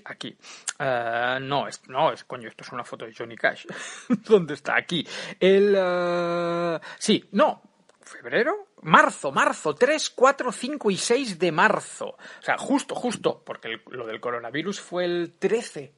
aquí. 0.06 0.36
Eh, 0.80 1.38
no, 1.42 1.68
es, 1.68 1.88
no, 1.88 2.12
es, 2.12 2.24
coño, 2.24 2.50
esto 2.50 2.64
es 2.64 2.72
una 2.72 2.84
foto 2.84 3.06
de 3.06 3.14
Johnny 3.16 3.36
Cash. 3.36 3.66
¿Dónde 4.28 4.56
está? 4.56 4.76
Aquí. 4.76 5.08
El, 5.40 5.76
eh, 5.78 6.80
sí, 6.98 7.30
no, 7.34 7.62
febrero, 8.02 8.70
marzo, 8.82 9.32
marzo, 9.32 9.76
3, 9.76 10.10
4, 10.10 10.52
5 10.52 10.90
y 10.92 10.98
6 10.98 11.38
de 11.38 11.52
marzo. 11.52 12.08
O 12.10 12.42
sea, 12.42 12.58
justo, 12.58 12.96
justo, 12.96 13.44
porque 13.46 13.82
lo 13.92 14.08
del 14.08 14.20
coronavirus 14.20 14.82
fue 14.82 15.06
el 15.06 15.36
13 15.38 15.94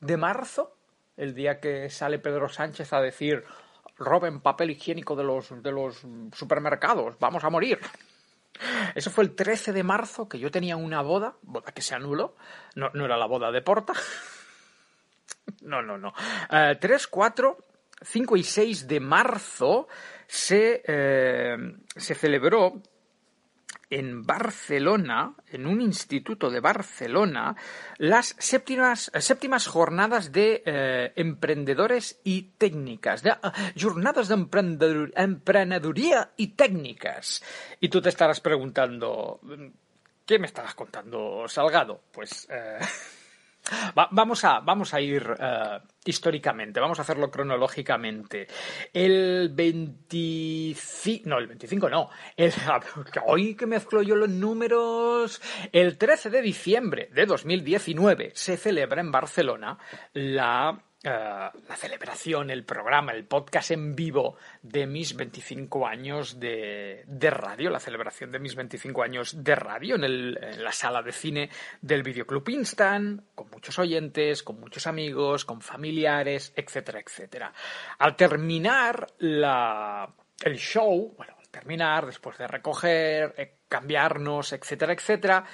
de 0.00 0.16
marzo, 0.16 0.75
el 1.16 1.34
día 1.34 1.60
que 1.60 1.88
sale 1.90 2.18
Pedro 2.18 2.48
Sánchez 2.48 2.92
a 2.92 3.00
decir 3.00 3.44
roben 3.98 4.40
papel 4.40 4.70
higiénico 4.70 5.16
de 5.16 5.24
los, 5.24 5.62
de 5.62 5.72
los 5.72 6.02
supermercados, 6.32 7.16
vamos 7.18 7.44
a 7.44 7.50
morir. 7.50 7.80
Eso 8.94 9.10
fue 9.10 9.24
el 9.24 9.34
13 9.34 9.72
de 9.72 9.82
marzo, 9.82 10.28
que 10.28 10.38
yo 10.38 10.50
tenía 10.50 10.76
una 10.76 11.02
boda, 11.02 11.36
boda 11.42 11.72
que 11.72 11.82
se 11.82 11.94
anuló, 11.94 12.36
no, 12.74 12.90
no 12.94 13.04
era 13.04 13.16
la 13.16 13.26
boda 13.26 13.50
de 13.50 13.62
Porta, 13.62 13.92
no, 15.62 15.82
no, 15.82 15.98
no. 15.98 16.12
Eh, 16.50 16.76
3, 16.80 17.06
4, 17.06 17.58
5 18.02 18.36
y 18.36 18.42
6 18.42 18.88
de 18.88 19.00
marzo 19.00 19.88
se, 20.26 20.82
eh, 20.86 21.56
se 21.96 22.14
celebró 22.14 22.82
en 23.90 24.22
Barcelona, 24.24 25.34
en 25.48 25.66
un 25.66 25.80
instituto 25.80 26.50
de 26.50 26.60
Barcelona, 26.60 27.54
las 27.98 28.34
séptimas, 28.38 29.10
jornadas 29.66 30.32
de 30.32 30.62
eh, 30.66 31.12
emprendedores 31.16 32.20
y 32.24 32.42
técnicas, 32.58 33.22
ah, 33.26 33.52
jornadas 33.80 34.28
de 34.28 34.34
emprendedor- 34.36 35.12
emprendeduría 35.16 36.30
y 36.36 36.48
técnicas. 36.48 37.42
Y 37.80 37.88
tú 37.88 38.00
te 38.02 38.08
estarás 38.08 38.40
preguntando, 38.40 39.40
¿qué 40.24 40.38
me 40.38 40.46
estabas 40.46 40.74
contando, 40.74 41.44
Salgado? 41.48 42.02
Pues 42.12 42.48
eh, 42.50 42.78
Va- 43.98 44.08
vamos, 44.12 44.44
a, 44.44 44.60
vamos 44.60 44.94
a 44.94 45.00
ir 45.00 45.26
eh, 45.38 45.78
históricamente, 46.04 46.78
vamos 46.80 46.98
a 46.98 47.02
hacerlo 47.02 47.30
cronológicamente. 47.30 48.46
El 48.92 49.50
25, 49.52 51.28
no, 51.28 51.38
el 51.38 51.46
25 51.46 51.88
no, 51.90 52.10
el, 52.36 52.52
hoy 53.26 53.54
que 53.54 53.66
mezclo 53.66 54.02
yo 54.02 54.14
los 54.16 54.28
números, 54.28 55.40
el 55.72 55.98
13 55.98 56.30
de 56.30 56.42
diciembre 56.42 57.08
de 57.12 57.26
2019 57.26 58.32
se 58.34 58.56
celebra 58.56 59.00
en 59.00 59.10
Barcelona 59.10 59.78
la, 60.12 60.78
eh, 61.04 61.08
la 61.10 61.76
celebración, 61.76 62.50
el 62.50 62.64
programa, 62.64 63.12
el 63.12 63.24
podcast 63.24 63.70
en 63.70 63.94
vivo 63.94 64.36
de 64.62 64.86
mis 64.86 65.14
25 65.14 65.86
años 65.86 66.40
de, 66.40 67.04
de 67.06 67.30
radio, 67.30 67.70
la 67.70 67.78
celebración 67.80 68.32
de 68.32 68.38
mis 68.38 68.54
25 68.56 69.02
años 69.02 69.44
de 69.44 69.54
radio 69.54 69.94
en, 69.96 70.04
el- 70.04 70.38
en 70.42 70.64
la 70.64 70.72
sala 70.72 71.02
de 71.02 71.12
cine 71.12 71.50
del 71.80 72.02
Videoclub 72.02 72.48
Instant, 72.48 73.22
con 73.34 73.50
muchos 73.50 73.78
oyentes, 73.78 74.42
con 74.42 74.58
muchos 74.58 74.86
amigos, 74.86 75.44
con 75.44 75.60
familiares, 75.60 76.52
etcétera, 76.56 77.00
etcétera. 77.00 77.52
Al 77.98 78.16
terminar 78.16 79.06
la, 79.18 80.08
el 80.42 80.56
show, 80.58 81.14
bueno, 81.16 81.34
al 81.38 81.48
terminar, 81.48 82.06
después 82.06 82.36
de 82.38 82.46
recoger, 82.48 83.34
eh, 83.36 83.52
cambiarnos, 83.68 84.52
etcétera, 84.52 84.92
etcétera, 84.92 85.44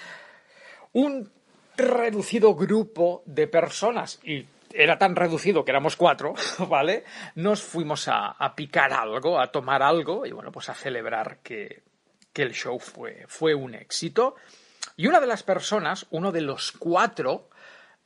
un 0.93 1.31
reducido 1.77 2.55
grupo 2.55 3.23
de 3.27 3.47
personas 3.49 4.21
y 4.25 4.47
era 4.75 4.99
tan 4.99 5.17
reducido 5.17 5.65
que 5.65 5.71
éramos 5.71 5.97
cuatro, 5.97 6.35
¿vale? 6.69 7.05
Nos 7.35 7.63
fuimos 7.63 8.09
a, 8.09 8.33
a 8.33 8.55
picar 8.55 8.93
algo, 8.93 9.41
a 9.41 9.51
tomar 9.51 9.83
algo 9.83 10.27
y 10.27 10.33
bueno, 10.33 10.53
pues 10.53 10.69
a 10.69 10.75
celebrar 10.75 11.39
que, 11.43 11.83
que 12.33 12.43
el 12.43 12.53
show 12.53 12.79
fue, 12.79 13.25
fue 13.29 13.55
un 13.55 13.75
éxito. 13.75 14.37
Y 14.97 15.07
una 15.07 15.21
de 15.21 15.27
las 15.27 15.43
personas, 15.43 16.07
uno 16.11 16.33
de 16.33 16.41
los 16.41 16.73
cuatro, 16.73 17.49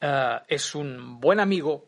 eh, 0.00 0.38
es 0.48 0.74
un 0.74 1.20
buen 1.20 1.40
amigo 1.40 1.86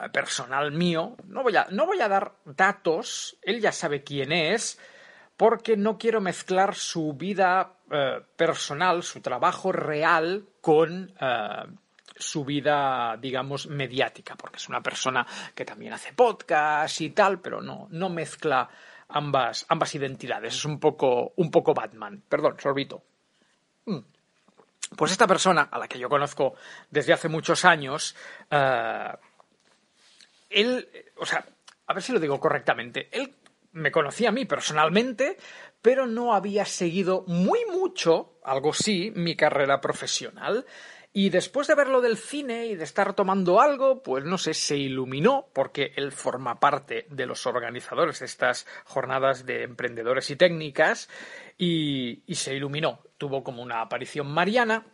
eh, 0.00 0.08
personal 0.10 0.72
mío. 0.72 1.16
No 1.26 1.42
voy, 1.42 1.56
a, 1.56 1.66
no 1.70 1.86
voy 1.86 2.00
a 2.00 2.08
dar 2.08 2.34
datos, 2.44 3.36
él 3.42 3.60
ya 3.60 3.72
sabe 3.72 4.02
quién 4.02 4.32
es, 4.32 4.78
porque 5.36 5.76
no 5.76 5.98
quiero 5.98 6.20
mezclar 6.20 6.74
su 6.74 7.14
vida 7.14 7.74
eh, 7.90 8.20
personal, 8.36 9.02
su 9.02 9.20
trabajo 9.20 9.72
real, 9.72 10.46
con 10.60 11.12
su 12.16 12.44
vida, 12.44 13.16
digamos, 13.20 13.66
mediática, 13.66 14.36
porque 14.36 14.56
es 14.56 14.68
una 14.68 14.80
persona 14.80 15.26
que 15.54 15.64
también 15.64 15.92
hace 15.92 16.12
podcast 16.12 17.00
y 17.00 17.10
tal, 17.10 17.40
pero 17.40 17.60
no, 17.60 17.88
no 17.90 18.08
mezcla 18.08 18.68
ambas, 19.08 19.66
ambas 19.68 19.94
identidades. 19.94 20.54
Es 20.54 20.64
un 20.64 20.78
poco, 20.78 21.32
un 21.36 21.50
poco 21.50 21.74
Batman. 21.74 22.22
Perdón, 22.28 22.56
sorbito. 22.58 23.02
Mm. 23.86 23.98
Pues 24.96 25.12
esta 25.12 25.26
persona, 25.26 25.68
a 25.70 25.78
la 25.78 25.88
que 25.88 25.98
yo 25.98 26.08
conozco 26.08 26.54
desde 26.90 27.12
hace 27.12 27.28
muchos 27.28 27.64
años, 27.64 28.14
eh, 28.50 29.12
él, 30.50 30.88
o 31.16 31.26
sea, 31.26 31.44
a 31.86 31.94
ver 31.94 32.02
si 32.02 32.12
lo 32.12 32.20
digo 32.20 32.38
correctamente, 32.38 33.08
él 33.10 33.34
me 33.72 33.90
conocía 33.90 34.28
a 34.28 34.32
mí 34.32 34.44
personalmente, 34.44 35.36
pero 35.82 36.06
no 36.06 36.34
había 36.34 36.64
seguido 36.64 37.24
muy 37.26 37.64
mucho, 37.66 38.38
algo 38.44 38.72
sí, 38.72 39.12
mi 39.16 39.36
carrera 39.36 39.80
profesional. 39.80 40.64
Y 41.16 41.30
después 41.30 41.68
de 41.68 41.76
verlo 41.76 42.00
del 42.00 42.16
cine 42.16 42.66
y 42.66 42.74
de 42.74 42.82
estar 42.82 43.14
tomando 43.14 43.60
algo, 43.60 44.02
pues 44.02 44.24
no 44.24 44.36
sé, 44.36 44.52
se 44.52 44.76
iluminó, 44.76 45.46
porque 45.52 45.92
él 45.94 46.10
forma 46.10 46.58
parte 46.58 47.06
de 47.08 47.24
los 47.24 47.46
organizadores 47.46 48.18
de 48.18 48.26
estas 48.26 48.66
jornadas 48.84 49.46
de 49.46 49.62
emprendedores 49.62 50.28
y 50.30 50.36
técnicas, 50.36 51.08
y, 51.56 52.24
y 52.26 52.34
se 52.34 52.56
iluminó. 52.56 52.98
Tuvo 53.16 53.44
como 53.44 53.62
una 53.62 53.80
aparición 53.80 54.26
mariana, 54.26 54.86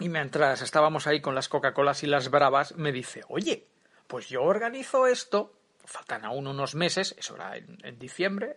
y 0.00 0.08
mientras 0.08 0.62
estábamos 0.62 1.06
ahí 1.06 1.20
con 1.20 1.36
las 1.36 1.48
Coca-Colas 1.48 2.02
y 2.02 2.08
las 2.08 2.28
Bravas, 2.28 2.74
me 2.74 2.90
dice, 2.90 3.22
oye, 3.28 3.68
pues 4.08 4.28
yo 4.28 4.42
organizo 4.42 5.06
esto, 5.06 5.55
faltan 5.86 6.24
aún 6.24 6.46
unos 6.46 6.74
meses, 6.74 7.14
eso 7.18 7.36
era 7.36 7.56
en, 7.56 7.98
diciembre, 7.98 8.56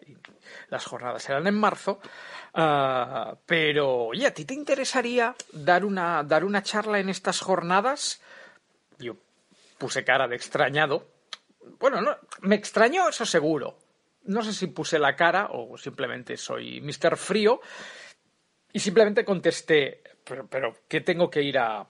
las 0.69 0.85
jornadas 0.85 1.27
eran 1.29 1.47
en 1.47 1.55
marzo, 1.55 1.99
ah, 2.53 3.37
pero 3.45 4.07
oye, 4.07 4.27
¿a 4.27 4.33
ti 4.33 4.45
te 4.45 4.53
interesaría 4.53 5.35
dar 5.53 5.85
una, 5.85 6.23
dar 6.23 6.43
una 6.43 6.63
charla 6.63 6.99
en 6.99 7.09
estas 7.09 7.39
jornadas? 7.39 8.21
Yo 8.97 9.15
puse 9.77 10.03
cara 10.03 10.27
de 10.27 10.35
extrañado. 10.35 11.07
Bueno, 11.79 12.01
no, 12.01 12.17
me 12.41 12.55
extrañó, 12.55 13.07
eso 13.09 13.25
seguro. 13.25 13.77
No 14.23 14.43
sé 14.43 14.53
si 14.53 14.67
puse 14.67 14.99
la 14.99 15.15
cara 15.15 15.49
o 15.51 15.77
simplemente 15.77 16.35
soy 16.35 16.81
Mr. 16.81 17.15
Frío. 17.17 17.61
Y 18.71 18.79
simplemente 18.79 19.25
contesté, 19.25 20.03
pero, 20.23 20.47
pero 20.47 20.75
¿qué 20.87 21.01
tengo 21.01 21.29
que 21.29 21.41
ir 21.41 21.57
a... 21.57 21.87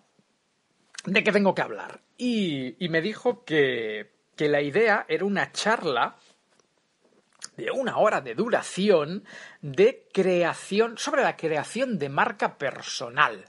¿De 1.06 1.24
qué 1.24 1.32
tengo 1.32 1.54
que 1.54 1.62
hablar? 1.62 2.02
Y 2.18 2.76
me 2.90 3.02
dijo 3.02 3.44
que, 3.44 4.19
que 4.40 4.48
la 4.48 4.62
idea 4.62 5.06
era 5.10 5.26
una 5.26 5.52
charla 5.52 6.16
de 7.58 7.72
una 7.72 7.98
hora 7.98 8.22
de 8.22 8.36
duración 8.36 9.26
de 9.60 10.08
creación, 10.14 10.98
sobre 10.98 11.24
la 11.24 11.36
creación 11.36 12.00
de 12.00 12.08
marca 12.08 12.58
personal. 12.58 13.44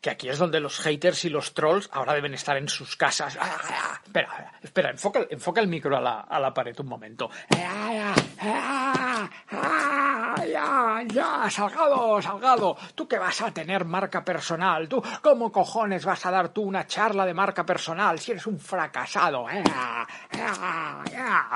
Que 0.00 0.10
aquí 0.10 0.28
es 0.28 0.38
donde 0.38 0.60
los 0.60 0.78
haters 0.78 1.24
y 1.24 1.28
los 1.28 1.54
trolls 1.54 1.88
ahora 1.92 2.14
deben 2.14 2.32
estar 2.32 2.56
en 2.56 2.68
sus 2.68 2.94
casas. 2.94 3.36
Ah, 3.40 3.58
ah, 3.64 4.00
Espera, 4.04 4.52
espera, 4.62 4.90
enfoca, 4.90 5.26
enfoca 5.28 5.60
el 5.60 5.66
micro 5.66 5.96
a 5.96 6.00
la, 6.00 6.20
a 6.20 6.38
la 6.38 6.54
pared 6.54 6.78
un 6.78 6.86
momento. 6.86 7.28
Ah, 7.56 8.14
ah, 8.40 9.30
ah, 9.50 10.44
ya, 10.46 11.02
ya, 11.06 11.50
Salgado, 11.50 12.22
Salgado, 12.22 12.76
tú 12.94 13.08
que 13.08 13.18
vas 13.18 13.40
a 13.42 13.50
tener 13.52 13.84
marca 13.84 14.24
personal, 14.24 14.88
tú, 14.88 15.02
¿cómo 15.20 15.50
cojones 15.50 16.04
vas 16.04 16.24
a 16.26 16.30
dar 16.30 16.50
tú 16.50 16.62
una 16.62 16.86
charla 16.86 17.26
de 17.26 17.34
marca 17.34 17.66
personal 17.66 18.20
si 18.20 18.30
eres 18.30 18.46
un 18.46 18.60
fracasado? 18.60 19.46
Ya, 19.50 20.06
ya, 20.32 21.02
ya. 21.10 21.50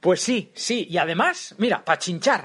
Pues 0.00 0.22
sí, 0.22 0.50
sí, 0.54 0.86
y 0.88 0.96
además, 0.96 1.54
mira, 1.58 1.84
para 1.84 1.98
chinchar. 1.98 2.44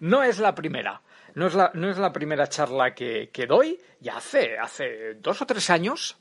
No 0.00 0.22
es 0.22 0.38
la 0.38 0.54
primera. 0.54 1.00
No 1.34 1.46
es 1.46 1.54
la, 1.54 1.70
no 1.74 1.90
es 1.90 1.96
la 1.98 2.12
primera 2.12 2.48
charla 2.48 2.94
que, 2.94 3.30
que 3.32 3.46
doy. 3.46 3.80
Ya 4.00 4.16
hace, 4.16 4.58
hace 4.58 5.14
dos 5.14 5.40
o 5.40 5.46
tres 5.46 5.70
años 5.70 6.16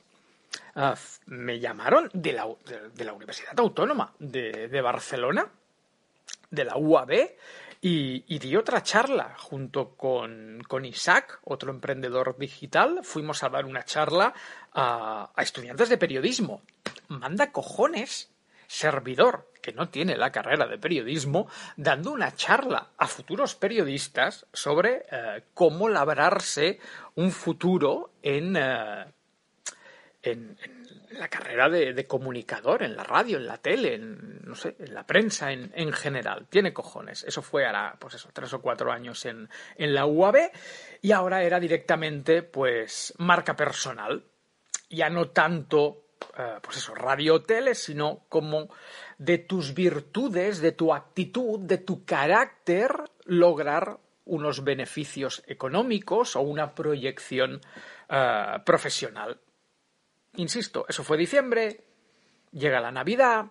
ah, 0.75 0.96
me 1.25 1.60
llamaron 1.60 2.10
de 2.13 2.34
la, 2.34 2.48
de, 2.94 3.03
la 3.03 3.13
Universidad 3.13 3.60
Autónoma 3.60 4.13
de, 4.20 4.68
de 4.68 4.82
Barcelona, 4.82 5.50
de 6.51 6.63
la 6.63 6.77
UAB, 6.77 7.12
y, 7.82 8.39
di 8.39 8.56
otra 8.58 8.84
charla 8.84 9.36
junto 9.38 9.96
con, 9.96 10.62
con, 10.68 10.84
Isaac, 10.84 11.39
otro 11.46 11.72
emprendedor 11.72 12.38
digital. 12.38 13.00
Fuimos 13.03 13.41
a 13.44 13.50
dar 13.50 13.65
una 13.65 13.86
charla 13.86 14.34
a 14.74 15.32
estudiantes 15.38 15.88
de 15.88 15.98
periodismo. 15.98 16.62
Manda 17.10 17.51
cojones, 17.51 18.32
servidor 18.68 19.50
que 19.62 19.74
no 19.74 19.89
tiene 19.89 20.16
la 20.16 20.32
carrera 20.32 20.68
de 20.68 20.78
periodismo, 20.78 21.48
dando 21.75 22.12
una 22.12 22.36
charla 22.36 22.92
a 22.98 23.08
futuros 23.08 23.56
periodistas 23.56 24.46
sobre 24.54 25.06
eh, 25.12 25.44
cómo 25.54 25.89
labrarse 25.89 26.80
un 27.16 27.32
futuro 27.32 28.12
en, 28.22 28.56
eh, 28.56 29.06
en, 30.22 30.58
la 31.12 31.28
carrera 31.28 31.68
de, 31.68 31.94
de, 31.94 32.06
comunicador, 32.06 32.84
en 32.84 32.96
la 32.96 33.04
radio, 33.04 33.38
en 33.38 33.48
la 33.48 33.58
tele, 33.58 33.96
en, 33.96 34.42
no 34.44 34.56
sé, 34.56 34.75
en 34.80 34.94
la 34.94 35.06
prensa 35.06 35.51
en, 35.51 35.72
en, 35.75 35.92
general. 35.92 36.48
Tiene 36.48 36.72
cojones. 36.72 37.24
Eso 37.24 37.42
fue 37.42 37.66
ahora, 37.66 37.98
pues 38.00 38.13
eso, 38.13 38.30
tres 38.32 38.54
o 38.54 38.62
cuatro 38.62 38.92
años 38.92 39.25
en, 39.25 39.50
en 39.75 39.94
la 39.94 40.06
UAB 40.06 40.51
y 41.01 41.12
ahora 41.12 41.44
era 41.44 41.60
directamente, 41.60 42.44
pues, 42.44 43.13
marca 43.18 43.56
personal. 43.56 44.24
Ya 44.92 45.10
no 45.10 45.30
tanto, 45.30 46.09
eh, 46.38 46.59
pues 46.61 46.77
eso, 46.77 46.93
radio 46.95 47.41
tele, 47.41 47.75
sino 47.75 48.25
como 48.29 48.69
de 49.17 49.38
tus 49.39 49.73
virtudes, 49.73 50.59
de 50.59 50.71
tu 50.71 50.93
actitud, 50.93 51.59
de 51.59 51.77
tu 51.79 52.05
carácter, 52.05 52.91
lograr 53.25 53.99
unos 54.25 54.63
beneficios 54.63 55.43
económicos 55.47 56.35
o 56.35 56.41
una 56.41 56.75
proyección 56.75 57.61
uh, 58.09 58.63
profesional. 58.63 59.39
Insisto, 60.35 60.85
eso 60.88 61.03
fue 61.03 61.17
diciembre, 61.17 61.83
llega 62.51 62.79
la 62.79 62.91
Navidad, 62.91 63.47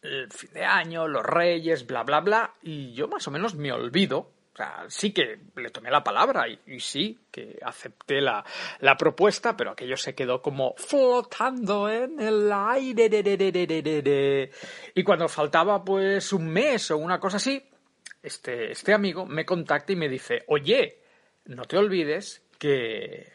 el 0.00 0.32
fin 0.32 0.52
de 0.54 0.64
año, 0.64 1.06
los 1.06 1.24
reyes, 1.24 1.86
bla, 1.86 2.02
bla, 2.02 2.20
bla, 2.20 2.54
y 2.62 2.92
yo 2.94 3.08
más 3.08 3.28
o 3.28 3.30
menos 3.30 3.54
me 3.54 3.72
olvido. 3.72 4.30
O 4.52 4.56
sea, 4.56 4.84
sí 4.88 5.12
que 5.12 5.38
le 5.56 5.70
tomé 5.70 5.90
la 5.90 6.04
palabra 6.04 6.46
y, 6.46 6.78
sí 6.78 7.18
que 7.30 7.58
acepté 7.62 8.20
la, 8.20 8.44
la, 8.80 8.96
propuesta, 8.96 9.56
pero 9.56 9.70
aquello 9.70 9.96
se 9.96 10.14
quedó 10.14 10.42
como 10.42 10.74
flotando 10.76 11.88
en 11.88 12.20
el 12.20 12.52
aire. 12.52 14.50
Y 14.94 15.02
cuando 15.04 15.28
faltaba 15.28 15.82
pues 15.82 16.34
un 16.34 16.48
mes 16.48 16.90
o 16.90 16.98
una 16.98 17.18
cosa 17.18 17.38
así, 17.38 17.62
este, 18.22 18.72
este 18.72 18.92
amigo 18.92 19.24
me 19.24 19.46
contacta 19.46 19.92
y 19.92 19.96
me 19.96 20.10
dice, 20.10 20.44
oye, 20.48 21.00
no 21.46 21.64
te 21.64 21.78
olvides 21.78 22.42
que 22.58 23.32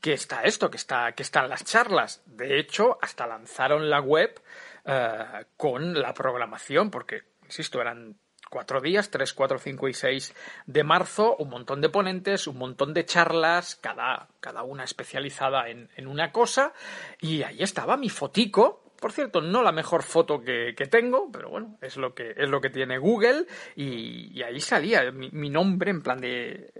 que 0.00 0.12
está 0.12 0.42
esto, 0.42 0.70
que, 0.70 0.76
está, 0.76 1.12
que 1.12 1.22
están 1.22 1.48
las 1.48 1.64
charlas. 1.64 2.22
De 2.26 2.58
hecho, 2.58 2.98
hasta 3.00 3.26
lanzaron 3.26 3.90
la 3.90 4.00
web 4.00 4.40
uh, 4.84 5.44
con 5.56 6.00
la 6.00 6.14
programación, 6.14 6.90
porque, 6.90 7.22
insisto, 7.44 7.80
eran 7.80 8.16
cuatro 8.48 8.80
días, 8.80 9.10
tres, 9.10 9.32
cuatro, 9.32 9.58
cinco 9.58 9.88
y 9.88 9.94
seis 9.94 10.34
de 10.66 10.84
marzo, 10.84 11.36
un 11.36 11.50
montón 11.50 11.80
de 11.80 11.88
ponentes, 11.88 12.46
un 12.46 12.58
montón 12.58 12.94
de 12.94 13.04
charlas, 13.04 13.76
cada, 13.76 14.28
cada 14.40 14.62
una 14.62 14.84
especializada 14.84 15.68
en, 15.68 15.88
en, 15.96 16.06
una 16.06 16.32
cosa, 16.32 16.72
y 17.20 17.42
ahí 17.42 17.62
estaba 17.62 17.96
mi 17.96 18.08
fotico. 18.08 18.84
Por 19.00 19.12
cierto, 19.12 19.40
no 19.40 19.62
la 19.62 19.70
mejor 19.70 20.02
foto 20.02 20.42
que, 20.42 20.74
que 20.76 20.86
tengo, 20.86 21.30
pero 21.30 21.50
bueno, 21.50 21.78
es 21.80 21.96
lo 21.96 22.14
que, 22.14 22.34
es 22.36 22.48
lo 22.48 22.60
que 22.60 22.70
tiene 22.70 22.98
Google, 22.98 23.46
y, 23.76 24.36
y 24.36 24.42
ahí 24.42 24.60
salía 24.60 25.10
mi, 25.12 25.30
mi 25.30 25.50
nombre 25.50 25.90
en 25.90 26.02
plan 26.02 26.20
de 26.20 26.72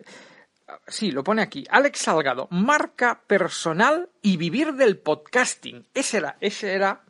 Sí, 0.87 1.11
lo 1.11 1.25
pone 1.25 1.43
aquí. 1.43 1.65
Alex 1.71 2.01
Salgado, 2.01 2.49
marca 2.51 3.23
personal 3.27 4.11
y 4.23 4.37
vivir 4.37 4.75
del 4.75 4.99
podcasting. 4.99 5.87
Ese 5.95 6.19
era, 6.19 6.37
ese 6.41 6.75
era 6.75 7.05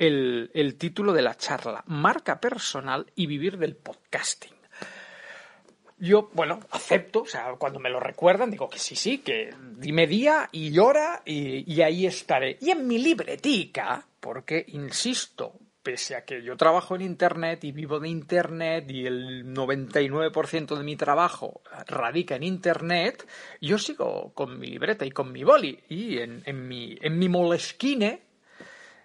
el, 0.00 0.76
título 0.78 1.12
de 1.12 1.22
la 1.22 1.36
charla. 1.36 1.84
Marca 1.86 2.40
personal 2.40 3.06
y 3.14 3.26
vivir 3.26 3.58
del 3.58 3.76
podcasting. 3.76 4.54
Yo, 5.98 6.30
bueno, 6.32 6.60
acepto, 6.70 7.22
o 7.22 7.26
sea, 7.26 7.52
cuando 7.58 7.78
me 7.78 7.90
lo 7.90 8.00
recuerdan, 8.00 8.50
digo 8.50 8.70
que 8.70 8.78
sí, 8.78 8.96
sí, 8.96 9.18
que 9.18 9.54
dime 9.76 10.06
día 10.06 10.48
y 10.50 10.78
hora 10.78 11.20
y, 11.26 11.82
ahí 11.82 12.06
estaré. 12.06 12.56
Y 12.62 12.70
en 12.70 12.88
mi 12.88 12.98
libretica, 12.98 14.06
porque, 14.18 14.64
insisto, 14.68 15.52
pese 15.82 16.16
a 16.16 16.24
que 16.24 16.42
yo 16.42 16.56
trabajo 16.56 16.94
en 16.94 17.02
Internet 17.02 17.64
y 17.64 17.72
vivo 17.72 18.00
de 18.00 18.08
Internet 18.08 18.90
y 18.90 19.04
el 19.04 19.52
99% 19.54 20.78
de 20.78 20.84
mi 20.84 20.96
trabajo 20.96 21.60
radica 21.86 22.36
en 22.36 22.44
Internet, 22.44 23.28
yo 23.60 23.76
sigo 23.76 24.32
con 24.32 24.58
mi 24.58 24.68
libreta 24.68 25.04
y 25.04 25.10
con 25.10 25.30
mi 25.30 25.44
boli 25.44 25.78
y 25.90 26.16
en, 26.16 26.66
mi, 26.66 26.96
en 27.02 27.18
mi 27.18 27.28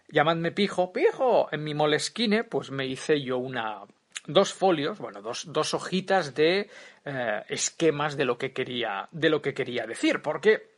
llamadme 0.09 0.51
pijo, 0.51 0.91
pijo, 0.93 1.47
en 1.51 1.63
mi 1.63 1.73
molesquine, 1.73 2.43
pues 2.43 2.71
me 2.71 2.85
hice 2.85 3.21
yo 3.21 3.37
una, 3.37 3.81
dos 4.27 4.53
folios, 4.53 4.99
bueno, 4.99 5.21
dos, 5.21 5.51
dos 5.51 5.73
hojitas 5.73 6.33
de 6.33 6.69
eh, 7.05 7.43
esquemas 7.49 8.17
de 8.17 8.25
lo 8.25 8.37
que 8.37 8.53
quería, 8.53 9.07
de 9.11 9.29
lo 9.29 9.41
que 9.41 9.53
quería 9.53 9.85
decir, 9.85 10.21
porque 10.21 10.75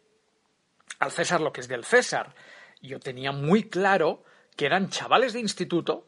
al 0.99 1.11
César 1.11 1.41
lo 1.41 1.51
que 1.51 1.61
es 1.61 1.67
del 1.67 1.85
César, 1.85 2.33
yo 2.81 2.99
tenía 2.99 3.31
muy 3.31 3.69
claro 3.69 4.23
que 4.55 4.65
eran 4.65 4.89
chavales 4.89 5.33
de 5.33 5.39
instituto, 5.39 6.07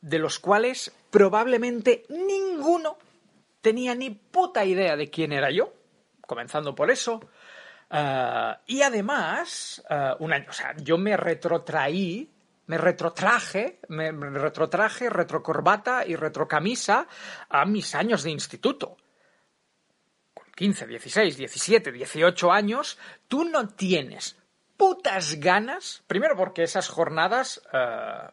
de 0.00 0.18
los 0.18 0.38
cuales 0.38 0.94
probablemente 1.10 2.04
ninguno 2.08 2.98
tenía 3.60 3.94
ni 3.94 4.10
puta 4.10 4.64
idea 4.64 4.96
de 4.96 5.10
quién 5.10 5.32
era 5.32 5.50
yo, 5.50 5.72
comenzando 6.20 6.74
por 6.74 6.90
eso. 6.90 7.20
Uh, 7.90 8.56
y 8.66 8.82
además, 8.82 9.82
uh, 9.88 10.22
un 10.22 10.32
año, 10.32 10.46
o 10.48 10.52
sea, 10.52 10.74
yo 10.76 10.98
me 10.98 11.16
retrotraí, 11.16 12.30
me 12.66 12.78
retrotraje, 12.78 13.80
me 13.88 14.10
retrotraje, 14.12 15.10
retrocorbata 15.10 16.06
y 16.06 16.16
retrocamisa 16.16 17.06
a 17.48 17.64
mis 17.64 17.94
años 17.94 18.22
de 18.22 18.30
instituto. 18.30 18.96
Con 20.32 20.46
15, 20.54 20.86
16, 20.86 21.36
17, 21.36 21.92
18 21.92 22.52
años, 22.52 22.98
tú 23.28 23.44
no 23.44 23.68
tienes 23.68 24.36
putas 24.76 25.38
ganas, 25.40 26.02
primero 26.06 26.36
porque 26.36 26.62
esas 26.62 26.88
jornadas 26.88 27.62
uh, 27.72 28.30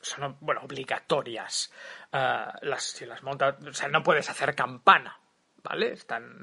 son, 0.00 0.36
bueno, 0.40 0.62
obligatorias. 0.62 1.72
Uh, 2.12 2.52
las, 2.62 2.82
si 2.82 3.06
las 3.06 3.22
montas, 3.22 3.56
o 3.64 3.72
sea, 3.72 3.88
no 3.88 4.02
puedes 4.02 4.28
hacer 4.28 4.54
campana, 4.54 5.18
¿vale? 5.68 5.96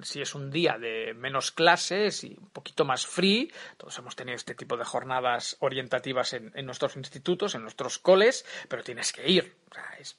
Si 0.03 0.21
es 0.21 0.35
un 0.35 0.51
día 0.51 0.77
de 0.77 1.15
menos 1.15 1.51
clases 1.51 2.23
y 2.23 2.37
un 2.39 2.49
poquito 2.49 2.85
más 2.85 3.07
free, 3.07 3.51
todos 3.77 3.97
hemos 3.97 4.15
tenido 4.15 4.35
este 4.35 4.53
tipo 4.53 4.77
de 4.77 4.85
jornadas 4.85 5.57
orientativas 5.61 6.33
en, 6.33 6.65
nuestros 6.65 6.95
institutos, 6.95 7.55
en 7.55 7.63
nuestros 7.63 7.97
coles, 7.97 8.45
pero 8.69 8.83
tienes 8.83 9.11
que 9.11 9.27
ir. 9.27 9.55
O 9.71 9.73
sea, 9.73 9.97
es, 9.99 10.17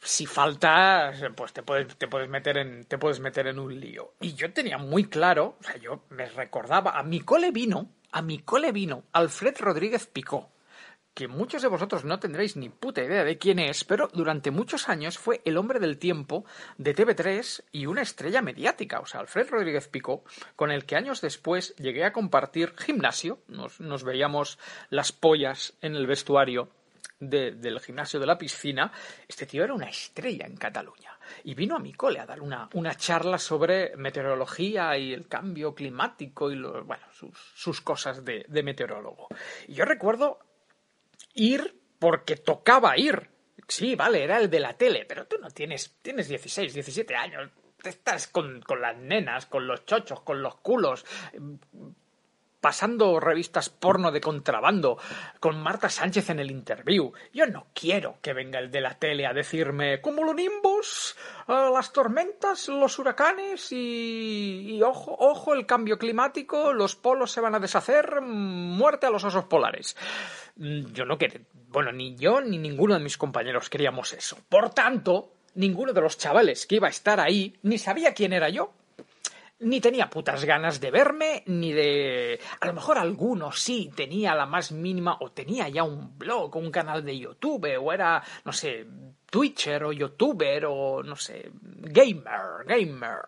si 0.00 0.26
falta, 0.26 1.12
pues 1.36 1.52
te 1.52 1.62
puedes, 1.62 1.96
te 1.96 2.08
puedes 2.08 2.28
meter 2.28 2.58
en, 2.58 2.84
te 2.86 2.98
puedes 2.98 3.20
meter 3.20 3.46
en 3.46 3.60
un 3.60 3.78
lío. 3.78 4.14
Y 4.20 4.34
yo 4.34 4.52
tenía 4.52 4.78
muy 4.78 5.04
claro, 5.04 5.56
o 5.60 5.62
sea, 5.62 5.76
yo 5.76 6.04
me 6.10 6.26
recordaba, 6.26 6.98
a 6.98 7.04
mi 7.04 7.20
cole 7.20 7.52
vino, 7.52 7.92
a 8.10 8.22
mi 8.22 8.40
cole 8.40 8.72
vino 8.72 9.04
Alfred 9.12 9.54
Rodríguez 9.60 10.08
Picó, 10.08 10.51
que 11.14 11.28
muchos 11.28 11.62
de 11.62 11.68
vosotros 11.68 12.04
no 12.04 12.18
tendréis 12.18 12.56
ni 12.56 12.68
puta 12.68 13.02
idea 13.02 13.24
de 13.24 13.38
quién 13.38 13.58
es, 13.58 13.84
pero 13.84 14.08
durante 14.12 14.50
muchos 14.50 14.88
años 14.88 15.18
fue 15.18 15.42
el 15.44 15.56
hombre 15.56 15.78
del 15.78 15.98
tiempo 15.98 16.44
de 16.78 16.94
TV3 16.94 17.64
y 17.72 17.86
una 17.86 18.02
estrella 18.02 18.40
mediática, 18.40 19.00
o 19.00 19.06
sea, 19.06 19.20
Alfred 19.20 19.50
Rodríguez 19.50 19.88
Picó, 19.88 20.24
con 20.56 20.70
el 20.70 20.86
que 20.86 20.96
años 20.96 21.20
después 21.20 21.74
llegué 21.76 22.04
a 22.04 22.12
compartir 22.12 22.74
gimnasio, 22.78 23.40
nos, 23.48 24.04
veíamos 24.04 24.58
las 24.90 25.12
pollas 25.12 25.74
en 25.82 25.96
el 25.96 26.06
vestuario 26.06 26.70
de, 27.20 27.52
del 27.52 27.78
gimnasio 27.80 28.18
de 28.18 28.26
la 28.26 28.38
piscina, 28.38 28.90
este 29.28 29.46
tío 29.46 29.64
era 29.64 29.74
una 29.74 29.88
estrella 29.88 30.46
en 30.46 30.56
Cataluña. 30.56 31.18
Y 31.44 31.54
vino 31.54 31.76
a 31.76 31.78
mi 31.78 31.92
cole 31.92 32.18
a 32.18 32.26
dar 32.26 32.40
una, 32.40 32.68
una 32.74 32.96
charla 32.96 33.38
sobre 33.38 33.96
meteorología 33.96 34.96
y 34.98 35.12
el 35.12 35.28
cambio 35.28 35.74
climático 35.74 36.50
y 36.50 36.56
lo, 36.56 36.84
bueno, 36.84 37.04
sus, 37.12 37.38
sus 37.54 37.80
cosas 37.80 38.24
de, 38.24 38.44
de 38.48 38.62
meteorólogo. 38.62 39.28
Y 39.68 39.74
yo 39.74 39.84
recuerdo 39.84 40.40
ir 41.34 41.80
porque 41.98 42.36
tocaba 42.36 42.96
ir. 42.96 43.30
Sí, 43.68 43.94
vale, 43.94 44.24
era 44.24 44.38
el 44.38 44.50
de 44.50 44.60
la 44.60 44.74
tele, 44.74 45.04
pero 45.06 45.26
tú 45.26 45.38
no 45.38 45.50
tienes, 45.50 45.96
tienes 46.02 46.28
16, 46.28 46.74
17 46.74 47.14
años, 47.14 47.50
estás 47.84 48.26
con, 48.28 48.60
con 48.62 48.80
las 48.80 48.96
nenas, 48.96 49.46
con 49.46 49.66
los 49.66 49.84
chochos, 49.86 50.20
con 50.20 50.42
los 50.42 50.56
culos 50.56 51.04
pasando 52.62 53.18
revistas 53.18 53.68
porno 53.68 54.12
de 54.12 54.20
contrabando, 54.20 54.96
con 55.40 55.60
Marta 55.60 55.90
Sánchez 55.90 56.30
en 56.30 56.38
el 56.38 56.50
interview. 56.52 57.12
Yo 57.34 57.44
no 57.46 57.66
quiero 57.74 58.18
que 58.22 58.32
venga 58.32 58.60
el 58.60 58.70
de 58.70 58.80
la 58.80 58.94
tele 58.94 59.26
a 59.26 59.32
decirme 59.32 60.00
cumulonimbus, 60.00 61.16
eh, 61.48 61.70
las 61.74 61.92
tormentas, 61.92 62.68
los 62.68 63.00
huracanes 63.00 63.72
y, 63.72 64.76
y 64.76 64.82
ojo, 64.82 65.16
ojo, 65.18 65.54
el 65.54 65.66
cambio 65.66 65.98
climático, 65.98 66.72
los 66.72 66.94
polos 66.94 67.32
se 67.32 67.40
van 67.40 67.56
a 67.56 67.60
deshacer, 67.60 68.20
muerte 68.20 69.06
a 69.06 69.10
los 69.10 69.24
osos 69.24 69.46
polares. 69.46 69.96
Mm, 70.56 70.92
Yo 70.92 71.04
no 71.04 71.18
quería, 71.18 71.40
bueno, 71.68 71.92
ni 71.92 72.16
yo 72.16 72.40
ni 72.40 72.58
ninguno 72.58 72.94
de 72.94 73.00
mis 73.00 73.16
compañeros 73.16 73.70
queríamos 73.70 74.12
eso. 74.12 74.36
Por 74.48 74.70
tanto, 74.70 75.32
ninguno 75.54 75.92
de 75.92 76.00
los 76.00 76.18
chavales 76.18 76.66
que 76.66 76.76
iba 76.76 76.88
a 76.88 76.90
estar 76.90 77.20
ahí 77.20 77.56
ni 77.62 77.78
sabía 77.78 78.14
quién 78.14 78.32
era 78.32 78.48
yo 78.48 78.72
ni 79.62 79.80
tenía 79.80 80.10
putas 80.10 80.44
ganas 80.44 80.80
de 80.80 80.90
verme, 80.90 81.44
ni 81.46 81.72
de... 81.72 82.40
A 82.60 82.66
lo 82.66 82.74
mejor 82.74 82.98
alguno 82.98 83.52
sí 83.52 83.90
tenía 83.94 84.34
la 84.34 84.46
más 84.46 84.72
mínima, 84.72 85.16
o 85.20 85.30
tenía 85.30 85.68
ya 85.68 85.84
un 85.84 86.18
blog, 86.18 86.56
un 86.56 86.70
canal 86.70 87.04
de 87.04 87.18
YouTube, 87.18 87.78
o 87.80 87.92
era, 87.92 88.22
no 88.44 88.52
sé, 88.52 88.86
Twitcher 89.30 89.84
o 89.84 89.92
YouTuber, 89.92 90.66
o 90.66 91.02
no 91.02 91.16
sé, 91.16 91.50
gamer, 91.52 92.64
gamer. 92.66 93.20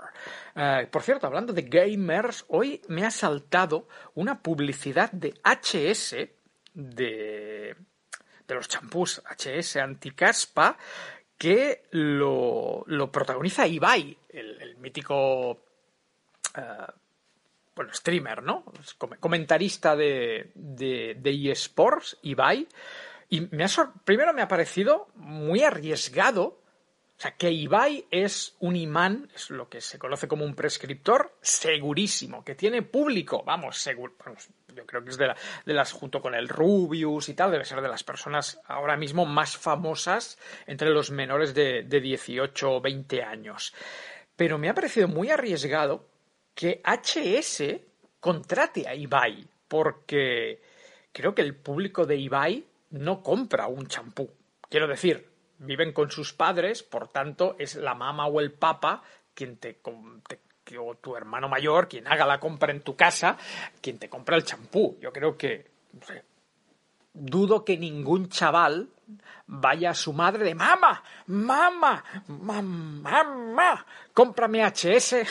Eh, 0.57 0.89
por 0.91 1.03
cierto, 1.03 1.27
hablando 1.29 1.53
de 1.53 1.63
gamers, 1.63 2.45
hoy 2.49 2.81
me 2.89 3.07
ha 3.07 3.11
saltado 3.11 3.87
una 4.15 4.43
publicidad 4.43 5.13
de 5.13 5.35
HS, 5.45 6.17
de, 6.75 7.75
de 8.47 8.55
los 8.55 8.69
champús 8.69 9.23
HS 9.25 9.77
anticaspa, 9.77 10.77
que 11.39 11.85
lo, 11.93 12.85
lo 12.87 13.11
protagoniza 13.11 13.67
Ibai, 13.67 14.17
el, 14.29 14.77
mítico 14.79 15.61
eh, 16.57 16.87
bueno, 17.75 17.93
streamer, 17.93 18.43
¿no? 18.43 18.65
Comentarista 19.21 19.97
de, 19.97 20.51
de, 20.55 21.17
de 21.19 21.51
eSports, 21.51 22.19
Ibai. 22.23 22.69
Y 23.31 23.41
me 23.41 23.65
ha 23.65 23.69
primero 24.05 24.33
me 24.33 24.43
ha 24.43 24.49
parecido 24.49 25.09
muy 25.17 25.63
arriesgado. 25.63 26.61
O 27.17 27.21
sea, 27.21 27.37
que 27.37 27.51
Ibai 27.51 28.07
es 28.11 28.57
un 28.61 28.77
imán, 28.77 29.31
es 29.35 29.51
lo 29.51 29.69
que 29.69 29.81
se 29.81 29.99
conoce 29.99 30.29
como 30.29 30.45
un 30.45 30.55
prescriptor, 30.55 31.37
segurísimo, 31.41 32.45
que 32.45 32.55
tiene 32.55 32.83
público, 32.83 33.43
vamos, 33.45 33.79
seguro, 33.79 34.15
yo 34.75 34.87
creo 34.87 35.03
que 35.05 35.11
es 35.11 35.17
de, 35.17 35.29
la- 35.29 35.37
de 35.65 35.73
las, 35.75 35.93
junto 35.93 36.21
con 36.21 36.35
el 36.35 36.49
Rubius 36.49 37.29
y 37.29 37.35
tal, 37.35 37.51
debe 37.51 37.65
ser 37.65 37.81
de 37.81 37.89
las 37.89 38.05
personas 38.05 38.61
ahora 38.67 38.97
mismo 38.97 39.25
más 39.27 39.57
famosas 39.57 40.39
entre 40.67 40.91
los 40.91 41.11
menores 41.11 41.55
de, 41.55 41.83
de 41.83 42.01
18 42.01 42.73
o 42.73 42.81
20 42.81 43.23
años. 43.23 43.75
Pero 44.37 44.59
me 44.59 44.69
ha 44.69 44.75
parecido 44.75 45.09
muy 45.09 45.31
arriesgado 45.31 46.07
que 46.55 46.83
HS 46.85 47.81
contrate 48.21 48.89
a 48.89 48.95
Ibai, 48.95 49.47
porque 49.69 50.61
creo 51.13 51.35
que 51.35 51.43
el 51.43 51.55
público 51.55 52.07
de 52.07 52.17
Ibai 52.17 52.65
no 52.91 53.23
compra 53.23 53.67
un 53.67 53.87
champú. 53.87 54.31
Quiero 54.69 54.87
decir, 54.89 55.29
viven 55.59 55.93
con 55.93 56.11
sus 56.11 56.33
padres, 56.33 56.83
por 56.83 57.09
tanto, 57.09 57.57
es 57.59 57.75
la 57.77 57.95
mamá 57.95 58.27
o 58.27 58.41
el 58.41 58.53
papa 58.53 59.03
quien 59.35 59.57
te- 59.57 59.79
que- 60.65 60.79
o 60.79 60.95
tu 60.97 61.17
hermano 61.17 61.49
mayor, 61.49 61.89
quien 61.89 62.07
haga 62.09 62.27
la 62.27 62.41
compra 62.41 62.73
en 62.73 62.81
tu 62.81 62.97
casa, 62.97 63.37
quien 63.81 63.99
te 63.99 64.09
compra 64.09 64.37
el 64.37 64.45
champú. 64.45 64.97
Yo 65.01 65.13
creo 65.13 65.37
que 65.37 65.71
dudo 67.13 67.65
que 67.65 67.77
ningún 67.79 68.29
chaval 68.29 68.89
vaya 69.47 69.91
a 69.91 69.95
su 69.95 70.13
madre 70.13 70.45
de 70.45 70.55
mamá, 70.55 71.03
mamá, 71.27 72.03
mamá, 72.27 73.87
cómprame 74.13 74.65
HS, 74.65 75.25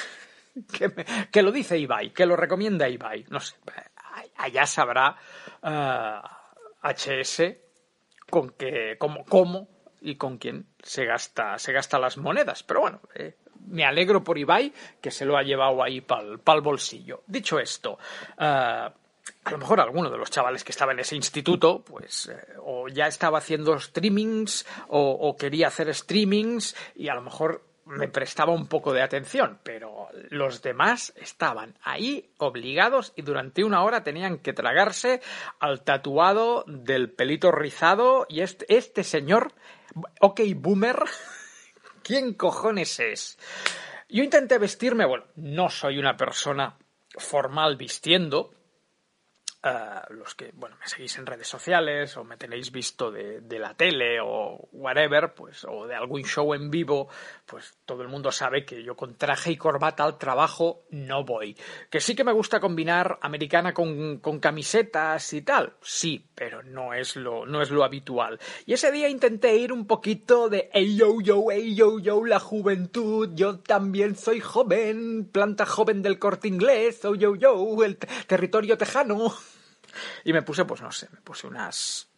que, 0.71 0.93
que 1.31 1.41
lo 1.41 1.51
dice 1.51 1.77
Ibai, 1.77 2.11
que 2.11 2.25
lo 2.25 2.35
recomienda 2.35 2.87
Ibai. 2.87 3.25
No 3.29 3.39
sé, 3.39 3.55
allá 4.37 4.65
sabrá 4.65 5.17
HS 6.83 7.57
con 8.29 8.51
que, 8.51 8.95
cómo, 8.97 9.25
cómo 9.25 9.67
y 10.01 10.15
con 10.15 10.37
quién 10.37 10.67
se 10.81 11.05
gasta, 11.05 11.57
se 11.57 11.71
gasta 11.73 11.97
las 11.99 12.17
monedas. 12.17 12.63
Pero 12.63 12.81
bueno, 12.81 13.01
eh, 13.15 13.35
me 13.67 13.85
alegro 13.85 14.23
por 14.23 14.37
Ibai 14.37 14.73
que 15.01 15.11
se 15.11 15.25
lo 15.25 15.37
ha 15.37 15.43
llevado 15.43 15.83
ahí 15.83 16.01
para 16.01 16.23
el 16.23 16.61
bolsillo. 16.61 17.23
Dicho 17.27 17.59
esto, 17.59 17.97
eh, 18.39 18.89
a 19.45 19.51
lo 19.51 19.57
mejor 19.57 19.79
alguno 19.79 20.09
de 20.09 20.17
los 20.17 20.29
chavales 20.29 20.63
que 20.63 20.71
estaba 20.71 20.91
en 20.91 20.99
ese 20.99 21.15
instituto, 21.15 21.83
pues, 21.83 22.27
eh, 22.27 22.55
o 22.63 22.87
ya 22.87 23.07
estaba 23.07 23.37
haciendo 23.37 23.77
streamings, 23.79 24.65
o, 24.87 25.11
o 25.11 25.35
quería 25.37 25.67
hacer 25.67 25.93
streamings, 25.93 26.75
y 26.95 27.09
a 27.09 27.15
lo 27.15 27.21
mejor 27.21 27.61
me 27.85 28.07
prestaba 28.07 28.53
un 28.53 28.67
poco 28.67 28.93
de 28.93 29.01
atención, 29.01 29.59
pero 29.63 30.07
los 30.29 30.61
demás 30.61 31.13
estaban 31.17 31.77
ahí 31.83 32.31
obligados 32.37 33.13
y 33.15 33.23
durante 33.23 33.63
una 33.63 33.83
hora 33.83 34.03
tenían 34.03 34.37
que 34.39 34.53
tragarse 34.53 35.21
al 35.59 35.83
tatuado 35.83 36.63
del 36.67 37.11
pelito 37.11 37.51
rizado 37.51 38.25
y 38.29 38.41
este, 38.41 38.65
este 38.73 39.03
señor, 39.03 39.51
ok, 40.21 40.41
boomer, 40.55 41.03
¿quién 42.03 42.33
cojones 42.33 42.99
es? 42.99 43.37
Yo 44.09 44.23
intenté 44.23 44.57
vestirme, 44.59 45.05
bueno, 45.05 45.25
no 45.35 45.69
soy 45.69 45.97
una 45.97 46.15
persona 46.15 46.77
formal 47.17 47.77
vistiendo, 47.77 48.53
Uh, 49.65 50.13
los 50.15 50.35
que, 50.35 50.51
bueno, 50.55 50.75
me 50.77 50.85
seguís 50.89 51.17
en 51.17 51.25
redes 51.25 51.47
sociales 51.47 52.17
o 52.17 52.25
me 52.25 52.35
tenéis 52.35 52.69
visto 52.69 53.09
de, 53.09 53.39
de, 53.39 53.59
la 53.59 53.73
tele 53.73 54.19
o 54.19 54.67
whatever, 54.73 55.33
pues, 55.33 55.63
o 55.63 55.87
de 55.87 55.95
algún 55.95 56.25
show 56.25 56.53
en 56.53 56.69
vivo, 56.69 57.07
pues 57.45 57.77
todo 57.85 58.01
el 58.01 58.09
mundo 58.09 58.29
sabe 58.33 58.65
que 58.65 58.83
yo 58.83 58.97
con 58.97 59.15
traje 59.15 59.51
y 59.51 59.55
corbata 59.55 60.03
al 60.03 60.17
trabajo 60.17 60.83
no 60.89 61.23
voy. 61.23 61.55
Que 61.89 62.01
sí 62.01 62.13
que 62.13 62.25
me 62.25 62.33
gusta 62.33 62.59
combinar 62.59 63.19
americana 63.21 63.73
con, 63.73 64.17
con 64.17 64.41
camisetas 64.41 65.31
y 65.31 65.43
tal, 65.43 65.77
sí, 65.81 66.27
pero 66.35 66.61
no 66.61 66.93
es, 66.93 67.15
lo, 67.15 67.45
no 67.45 67.61
es 67.61 67.71
lo 67.71 67.85
habitual. 67.85 68.41
Y 68.65 68.73
ese 68.73 68.91
día 68.91 69.07
intenté 69.07 69.55
ir 69.55 69.71
un 69.71 69.87
poquito 69.87 70.49
de 70.49 70.69
ey 70.73 70.97
yo 70.97 71.21
yo, 71.21 71.51
ey 71.51 71.73
yo 71.73 71.99
yo, 71.99 72.25
la 72.25 72.41
juventud, 72.41 73.29
yo 73.33 73.59
también 73.59 74.17
soy 74.17 74.41
joven, 74.41 75.29
planta 75.31 75.65
joven 75.65 76.01
del 76.01 76.19
corte 76.19 76.49
inglés, 76.49 77.05
oh 77.05 77.15
yo 77.15 77.37
yo, 77.37 77.81
el 77.85 77.95
territorio 78.27 78.77
tejano. 78.77 79.33
Y 80.23 80.33
me 80.33 80.41
puse, 80.41 80.65
pues 80.65 80.81
no 80.81 80.91
sé, 80.91 81.09
me 81.11 81.21
puse 81.21 81.47
unas 81.47 82.13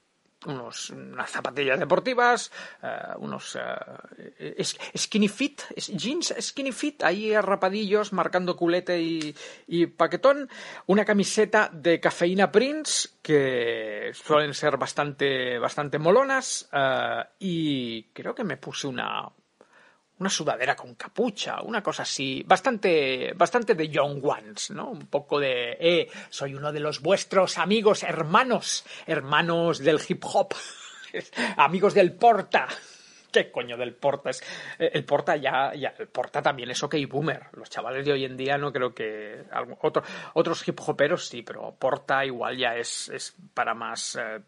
unos, 0.46 0.90
unas 0.92 1.32
zapatillas 1.32 1.80
deportivas, 1.80 2.52
uh, 2.84 3.18
unos 3.20 3.56
uh, 3.56 4.64
skinny 4.96 5.28
fit, 5.28 5.62
jeans 5.76 6.34
skinny 6.40 6.72
fit, 6.72 7.04
ahí 7.04 7.36
rapadillos, 7.40 8.14
marcando 8.14 8.56
culete 8.56 9.02
y, 9.02 9.36
y, 9.68 9.88
paquetón, 9.88 10.50
una 10.88 11.06
camiseta 11.06 11.70
de 11.74 12.00
cafeína 12.00 12.52
Prince, 12.52 13.10
que 13.22 14.12
suelen 14.14 14.54
ser 14.54 14.78
bastante, 14.78 15.58
bastante 15.60 16.00
molonas, 16.00 16.70
uh, 16.74 17.24
y 17.40 18.04
creo 18.14 18.36
que 18.36 18.44
me 18.44 18.58
puse 18.58 18.88
una, 18.88 19.28
una 20.19 20.30
sudadera 20.30 20.75
con 20.75 20.95
capucha, 20.95 21.62
una 21.62 21.84
cosa 21.84 22.04
así, 22.04 22.43
bastante, 22.45 23.34
bastante 23.36 23.75
de 23.75 23.89
Young 23.89 24.23
Ones, 24.23 24.71
¿no? 24.71 24.89
Un 24.89 25.08
poco 25.08 25.39
de, 25.39 25.78
eh, 25.80 26.10
soy 26.30 26.54
uno 26.54 26.71
de 26.71 26.80
los 26.80 27.01
vuestros 27.01 27.58
amigos, 27.58 28.04
hermanos, 28.04 28.86
hermanos 29.06 29.80
del 29.80 29.99
hip 30.08 30.23
hop, 30.25 30.54
amigos 31.58 31.93
del 31.93 32.13
porta. 32.13 32.67
¿Qué 33.32 33.51
coño 33.51 33.75
del 33.75 33.93
porta? 33.93 34.30
Es, 34.30 34.41
el 34.80 35.04
porta 35.04 35.36
ya, 35.36 35.73
ya, 35.75 35.93
el 35.99 36.08
porta 36.08 36.41
también 36.41 36.71
es 36.71 36.82
ok 36.82 36.95
boomer. 37.10 37.47
Los 37.51 37.69
chavales 37.69 38.06
de 38.06 38.13
hoy 38.13 38.23
en 38.23 38.38
día 38.38 38.58
no 38.58 38.71
creo 38.71 38.95
que, 38.95 39.43
otro, 39.82 40.04
otros 40.36 40.65
hip 40.65 40.80
hoperos 40.88 41.28
sí, 41.28 41.41
pero 41.41 41.75
porta 41.75 42.23
igual 42.25 42.58
ya 42.58 42.78
es, 42.78 43.10
es 43.10 43.36
para 43.54 43.73
más, 43.73 44.15
eh, 44.15 44.39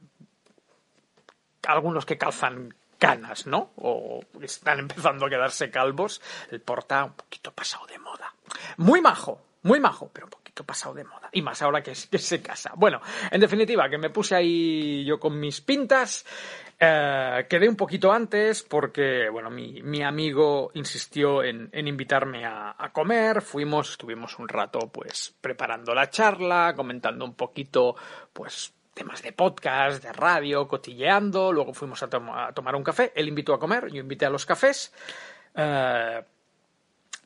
algunos 1.67 2.06
que 2.06 2.17
calzan 2.17 2.73
canas, 2.98 3.48
¿no? 3.48 3.72
O 3.78 4.22
están 4.42 4.80
empezando 4.80 5.26
a 5.26 5.30
quedarse 5.30 5.70
calvos, 5.70 6.22
el 6.52 6.62
porta 6.62 7.04
un 7.06 7.14
poquito 7.14 7.52
pasado 7.52 7.86
de 7.88 8.00
moda. 8.00 8.34
Muy 8.78 9.02
majo, 9.02 9.42
muy 9.64 9.80
majo, 9.80 10.10
pero 10.14 10.28
un 10.28 10.32
poquito 10.32 10.64
pasado 10.64 10.96
de 10.96 11.04
moda. 11.04 11.30
Y 11.32 11.42
más 11.42 11.62
ahora 11.62 11.82
que, 11.84 11.94
se 11.96 12.42
casa. 12.42 12.74
Bueno, 12.76 13.02
en 13.30 13.42
definitiva, 13.42 13.90
que 13.90 13.98
me 13.98 14.10
puse 14.10 14.36
ahí 14.36 15.06
yo 15.06 15.20
con 15.20 15.40
mis 15.40 15.62
pintas. 15.62 16.26
Eh, 16.80 17.46
quedé 17.50 17.68
un 17.68 17.76
poquito 17.76 18.12
antes 18.12 18.64
porque, 18.64 19.30
bueno, 19.30 19.50
mi, 19.50 19.82
mi 19.82 20.04
amigo 20.04 20.72
insistió 20.76 21.44
en, 21.44 21.70
en 21.72 21.88
invitarme 21.88 22.46
a, 22.46 22.76
a, 22.78 22.92
comer. 22.92 23.42
Fuimos, 23.42 23.92
estuvimos 23.92 24.38
un 24.40 24.48
rato, 24.48 24.80
pues, 24.92 25.36
preparando 25.42 25.94
la 25.94 26.10
charla, 26.10 26.74
comentando 26.76 27.26
un 27.26 27.34
poquito, 27.34 27.96
pues, 28.32 28.74
temas 28.98 29.22
de 29.22 29.32
podcast, 29.32 30.04
de 30.04 30.12
radio, 30.12 30.68
cotilleando. 30.68 31.54
Luego 31.54 31.74
fuimos 31.74 32.02
a, 32.02 32.08
a, 32.08 32.52
tomar 32.54 32.76
un 32.76 32.84
café. 32.84 33.14
Él 33.16 33.28
invitó 33.28 33.54
a 33.54 33.60
comer, 33.60 33.92
yo 33.92 34.02
invité 34.02 34.26
a 34.26 34.30
los 34.30 34.46
cafés. 34.46 34.92
Uh, 35.56 36.24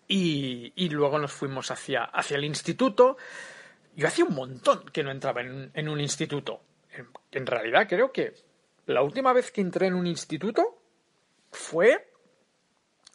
y, 0.08 0.74
y, 0.76 0.90
luego 0.90 1.18
nos 1.18 1.32
fuimos 1.32 1.72
hacia, 1.72 2.04
hacia, 2.04 2.36
el 2.38 2.44
instituto. 2.44 3.18
Yo 3.96 4.08
hacía 4.08 4.26
un 4.26 4.36
montón 4.36 4.84
que 4.92 5.04
no 5.04 5.12
entraba 5.12 5.42
en, 5.42 5.72
en 5.74 5.88
un 5.88 6.02
instituto. 6.02 6.62
En, 7.32 7.46
realidad 7.46 7.88
creo 7.88 8.12
que 8.12 8.34
la 8.88 9.02
última 9.02 9.32
vez 9.32 9.52
que 9.52 9.62
entré 9.62 9.88
en 9.88 9.94
un 9.94 10.06
instituto 10.06 10.78
fue 11.52 12.12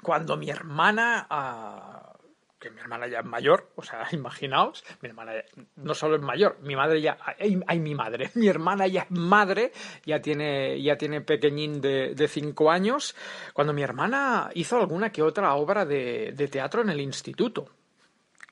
cuando 0.03 0.39
mi 0.39 0.49
hermana 0.49 1.27
uh, 1.31 2.16
que 2.59 2.71
mi 2.71 2.81
hermana 2.81 3.07
ya 3.07 3.21
es 3.21 3.25
mayor, 3.25 3.71
o 3.77 3.83
sea, 3.83 4.07
imaginaos, 4.13 4.85
mi 5.01 5.09
hermana 5.09 5.33
no 5.77 5.95
solo 5.95 6.17
es 6.17 6.23
mayor, 6.23 6.59
mi 6.63 6.77
madre 6.77 7.01
ya, 7.01 7.19
ay, 7.39 7.79
mi 7.79 7.95
madre, 7.95 8.31
mi 8.35 8.49
hermana 8.49 8.87
ya 8.87 9.03
es 9.03 9.11
madre, 9.11 9.73
ya 10.05 10.21
tiene, 10.21 10.81
ya 10.83 10.97
tiene 10.97 11.21
pequeñín 11.21 11.81
de, 11.81 12.15
de 12.15 12.29
cinco 12.29 12.71
años, 12.71 13.15
cuando 13.53 13.73
mi 13.73 13.83
hermana 13.83 14.51
hizo 14.55 14.77
alguna 14.79 15.11
que 15.11 15.23
otra 15.23 15.55
obra 15.55 15.85
de, 15.85 16.33
de 16.35 16.49
teatro 16.49 16.83
en 16.83 16.91
el 16.91 17.01
instituto. 17.01 17.71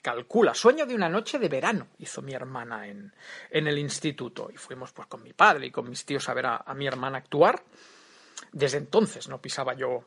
Calcula, 0.02 0.52
sueño 0.52 0.84
de 0.84 0.94
una 0.94 1.08
noche 1.08 1.38
de 1.38 1.48
verano, 1.48 1.88
hizo 1.98 2.20
mi 2.20 2.34
hermana 2.34 2.86
en, 2.86 3.10
en 3.50 3.66
el 3.66 3.78
instituto. 3.78 4.50
Y 4.52 4.58
fuimos 4.58 4.92
pues 4.92 5.08
con 5.08 5.22
mi 5.22 5.32
padre 5.32 5.68
y 5.68 5.70
con 5.70 5.88
mis 5.88 6.04
tíos 6.04 6.28
a 6.28 6.34
ver 6.34 6.44
a 6.44 6.74
mi 6.74 6.86
hermana 6.86 7.16
actuar. 7.16 7.62
Desde 8.52 8.76
entonces 8.76 9.30
no 9.30 9.40
pisaba 9.40 9.72
yo 9.72 10.04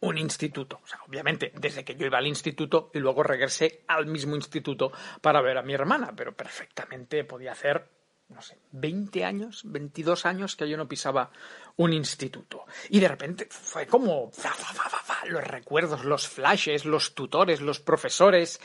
un 0.00 0.18
instituto. 0.18 0.80
O 0.82 0.86
sea, 0.86 1.00
obviamente, 1.06 1.52
desde 1.56 1.84
que 1.84 1.94
yo 1.94 2.06
iba 2.06 2.18
al 2.18 2.26
instituto 2.26 2.90
y 2.94 2.98
luego 2.98 3.22
regresé 3.22 3.84
al 3.86 4.06
mismo 4.06 4.34
instituto 4.34 4.92
para 5.20 5.42
ver 5.42 5.58
a 5.58 5.62
mi 5.62 5.74
hermana, 5.74 6.12
pero 6.16 6.32
perfectamente 6.32 7.24
podía 7.24 7.52
hacer, 7.52 7.86
no 8.30 8.40
sé, 8.40 8.58
20 8.72 9.24
años, 9.24 9.62
22 9.64 10.26
años 10.26 10.56
que 10.56 10.68
yo 10.68 10.76
no 10.76 10.88
pisaba 10.88 11.30
un 11.76 11.92
instituto. 11.92 12.64
Y 12.88 13.00
de 13.00 13.08
repente 13.08 13.46
fue 13.50 13.86
como 13.86 14.30
los 15.26 15.44
recuerdos, 15.44 16.04
los 16.04 16.28
flashes, 16.28 16.84
los 16.84 17.14
tutores, 17.14 17.60
los 17.60 17.80
profesores. 17.80 18.60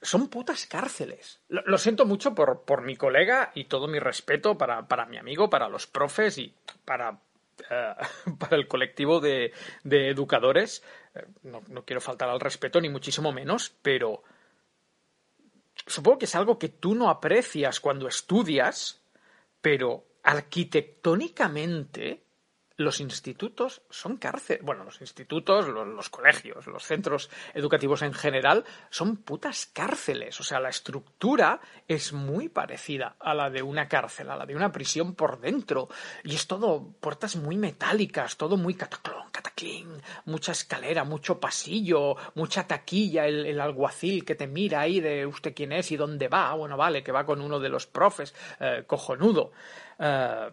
Son 0.00 0.28
putas 0.28 0.66
cárceles. 0.66 1.40
Lo, 1.48 1.62
lo 1.62 1.78
siento 1.78 2.04
mucho 2.04 2.34
por, 2.34 2.62
por, 2.62 2.82
mi 2.82 2.94
colega 2.94 3.52
y 3.54 3.64
todo 3.64 3.88
mi 3.88 3.98
respeto 3.98 4.56
para, 4.56 4.86
para 4.86 5.06
mi 5.06 5.16
amigo, 5.16 5.48
para 5.48 5.68
los 5.68 5.86
profes 5.86 6.36
y 6.38 6.54
para 6.84 7.18
eh, 7.70 7.94
para 8.38 8.56
el 8.56 8.68
colectivo 8.68 9.20
de, 9.20 9.52
educadores. 9.84 10.82
Eh, 11.14 11.24
no, 11.42 11.62
no, 11.68 11.84
quiero 11.84 12.00
faltar 12.00 12.28
al 12.28 12.40
respeto, 12.40 12.80
ni 12.80 12.88
muchísimo 12.88 13.32
menos, 13.32 13.74
pero 13.82 14.22
supongo 15.86 16.18
que 16.18 16.24
es 16.24 16.34
algo 16.34 16.58
que 16.58 16.68
tú 16.68 16.94
no 16.94 17.10
aprecias 17.10 17.80
cuando 17.80 18.08
estudias, 18.08 19.02
pero 19.60 20.06
arquitectónicamente 20.22 22.23
los 22.76 23.00
institutos 23.00 23.82
son 23.90 24.16
cárcel. 24.16 24.58
Bueno, 24.62 24.84
los 24.84 25.00
institutos, 25.00 25.68
los, 25.68 26.10
colegios, 26.10 26.66
los 26.66 26.84
centros 26.84 27.30
educativos 27.54 28.02
en 28.02 28.12
general 28.12 28.64
son 28.90 29.16
putas 29.16 29.66
cárceles. 29.66 30.40
O 30.40 30.42
sea, 30.42 30.60
la 30.60 30.70
estructura 30.70 31.60
es 31.86 32.12
muy 32.12 32.48
parecida 32.48 33.16
a 33.20 33.34
la 33.34 33.50
de 33.50 33.62
una 33.62 33.88
cárcel, 33.88 34.30
a 34.30 34.36
la 34.36 34.46
de 34.46 34.56
una 34.56 34.72
prisión 34.72 35.14
por 35.14 35.40
dentro. 35.40 35.88
Y 36.24 36.34
es 36.34 36.46
todo 36.46 36.94
puertas 37.00 37.36
muy 37.36 37.56
metálicas, 37.56 38.36
todo 38.36 38.56
muy 38.56 38.74
cataclón, 38.74 39.30
cataclín, 39.30 40.02
mucha 40.24 40.52
escalera, 40.52 41.04
mucho 41.04 41.38
pasillo, 41.38 42.16
mucha 42.34 42.66
taquilla, 42.66 43.26
el, 43.26 43.46
el, 43.46 43.60
alguacil 43.60 44.24
que 44.24 44.34
te 44.34 44.46
mira 44.46 44.80
ahí 44.80 45.00
de 45.00 45.26
usted 45.26 45.54
quién 45.54 45.72
es 45.72 45.92
y 45.92 45.96
dónde 45.96 46.28
va. 46.28 46.54
Bueno, 46.54 46.76
vale, 46.76 47.04
que 47.04 47.12
va 47.12 47.24
con 47.24 47.40
uno 47.40 47.60
de 47.60 47.68
los 47.68 47.86
profes, 47.86 48.34
eh, 48.58 48.82
cojonudo. 48.86 49.52
Eh, 49.98 50.50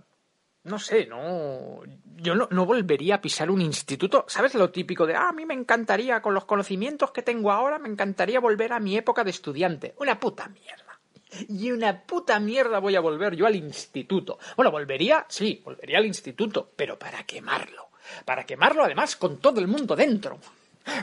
no 0.63 0.77
sé, 0.77 1.07
no. 1.07 1.81
Yo 2.17 2.35
no, 2.35 2.65
volvería 2.65 3.15
a 3.15 3.21
pisar 3.21 3.49
un 3.49 3.61
instituto. 3.61 4.25
¿Sabes 4.27 4.53
lo 4.53 4.69
típico 4.69 5.07
de, 5.07 5.15
ah, 5.15 5.29
a 5.29 5.33
mí 5.33 5.45
me 5.45 5.55
encantaría, 5.55 6.21
con 6.21 6.35
los 6.35 6.45
conocimientos 6.45 7.11
que 7.11 7.23
tengo 7.23 7.51
ahora, 7.51 7.79
me 7.79 7.89
encantaría 7.89 8.39
volver 8.39 8.73
a 8.73 8.79
mi 8.79 8.95
época 8.95 9.23
de 9.23 9.31
estudiante? 9.31 9.95
Una 9.97 10.19
puta 10.19 10.47
mierda. 10.49 10.99
Y 11.47 11.71
una 11.71 12.03
puta 12.03 12.39
mierda 12.39 12.79
voy 12.79 12.95
a 12.95 12.99
volver 12.99 13.35
yo 13.35 13.47
al 13.47 13.55
instituto. 13.55 14.37
Bueno, 14.55 14.69
volvería, 14.69 15.25
sí, 15.29 15.61
volvería 15.63 15.97
al 15.97 16.05
instituto, 16.05 16.71
pero 16.75 16.99
para 16.99 17.23
quemarlo. 17.23 17.89
Para 18.25 18.45
quemarlo, 18.45 18.83
además, 18.83 19.15
con 19.15 19.37
todo 19.37 19.59
el 19.61 19.67
mundo 19.67 19.95
dentro. 19.95 20.39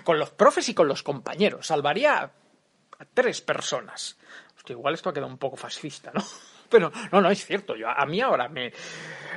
Con 0.05 0.19
los 0.19 0.31
profes 0.31 0.69
y 0.69 0.75
con 0.75 0.87
los 0.87 1.03
compañeros. 1.03 1.67
Salvaría 1.67 2.23
a 2.23 3.05
tres 3.13 3.41
personas. 3.41 4.19
Hostia, 4.57 4.75
igual 4.75 4.95
esto 4.95 5.09
ha 5.09 5.15
quedado 5.15 5.33
un 5.33 5.39
poco 5.39 5.57
fascista, 5.57 6.13
¿no? 6.15 6.23
Pero 6.69 6.93
no, 7.13 7.21
no 7.21 7.31
es 7.31 7.45
cierto. 7.45 7.77
Yo, 7.77 7.89
a 7.89 8.07
mí 8.07 8.21
ahora 8.21 8.49
me, 8.49 8.73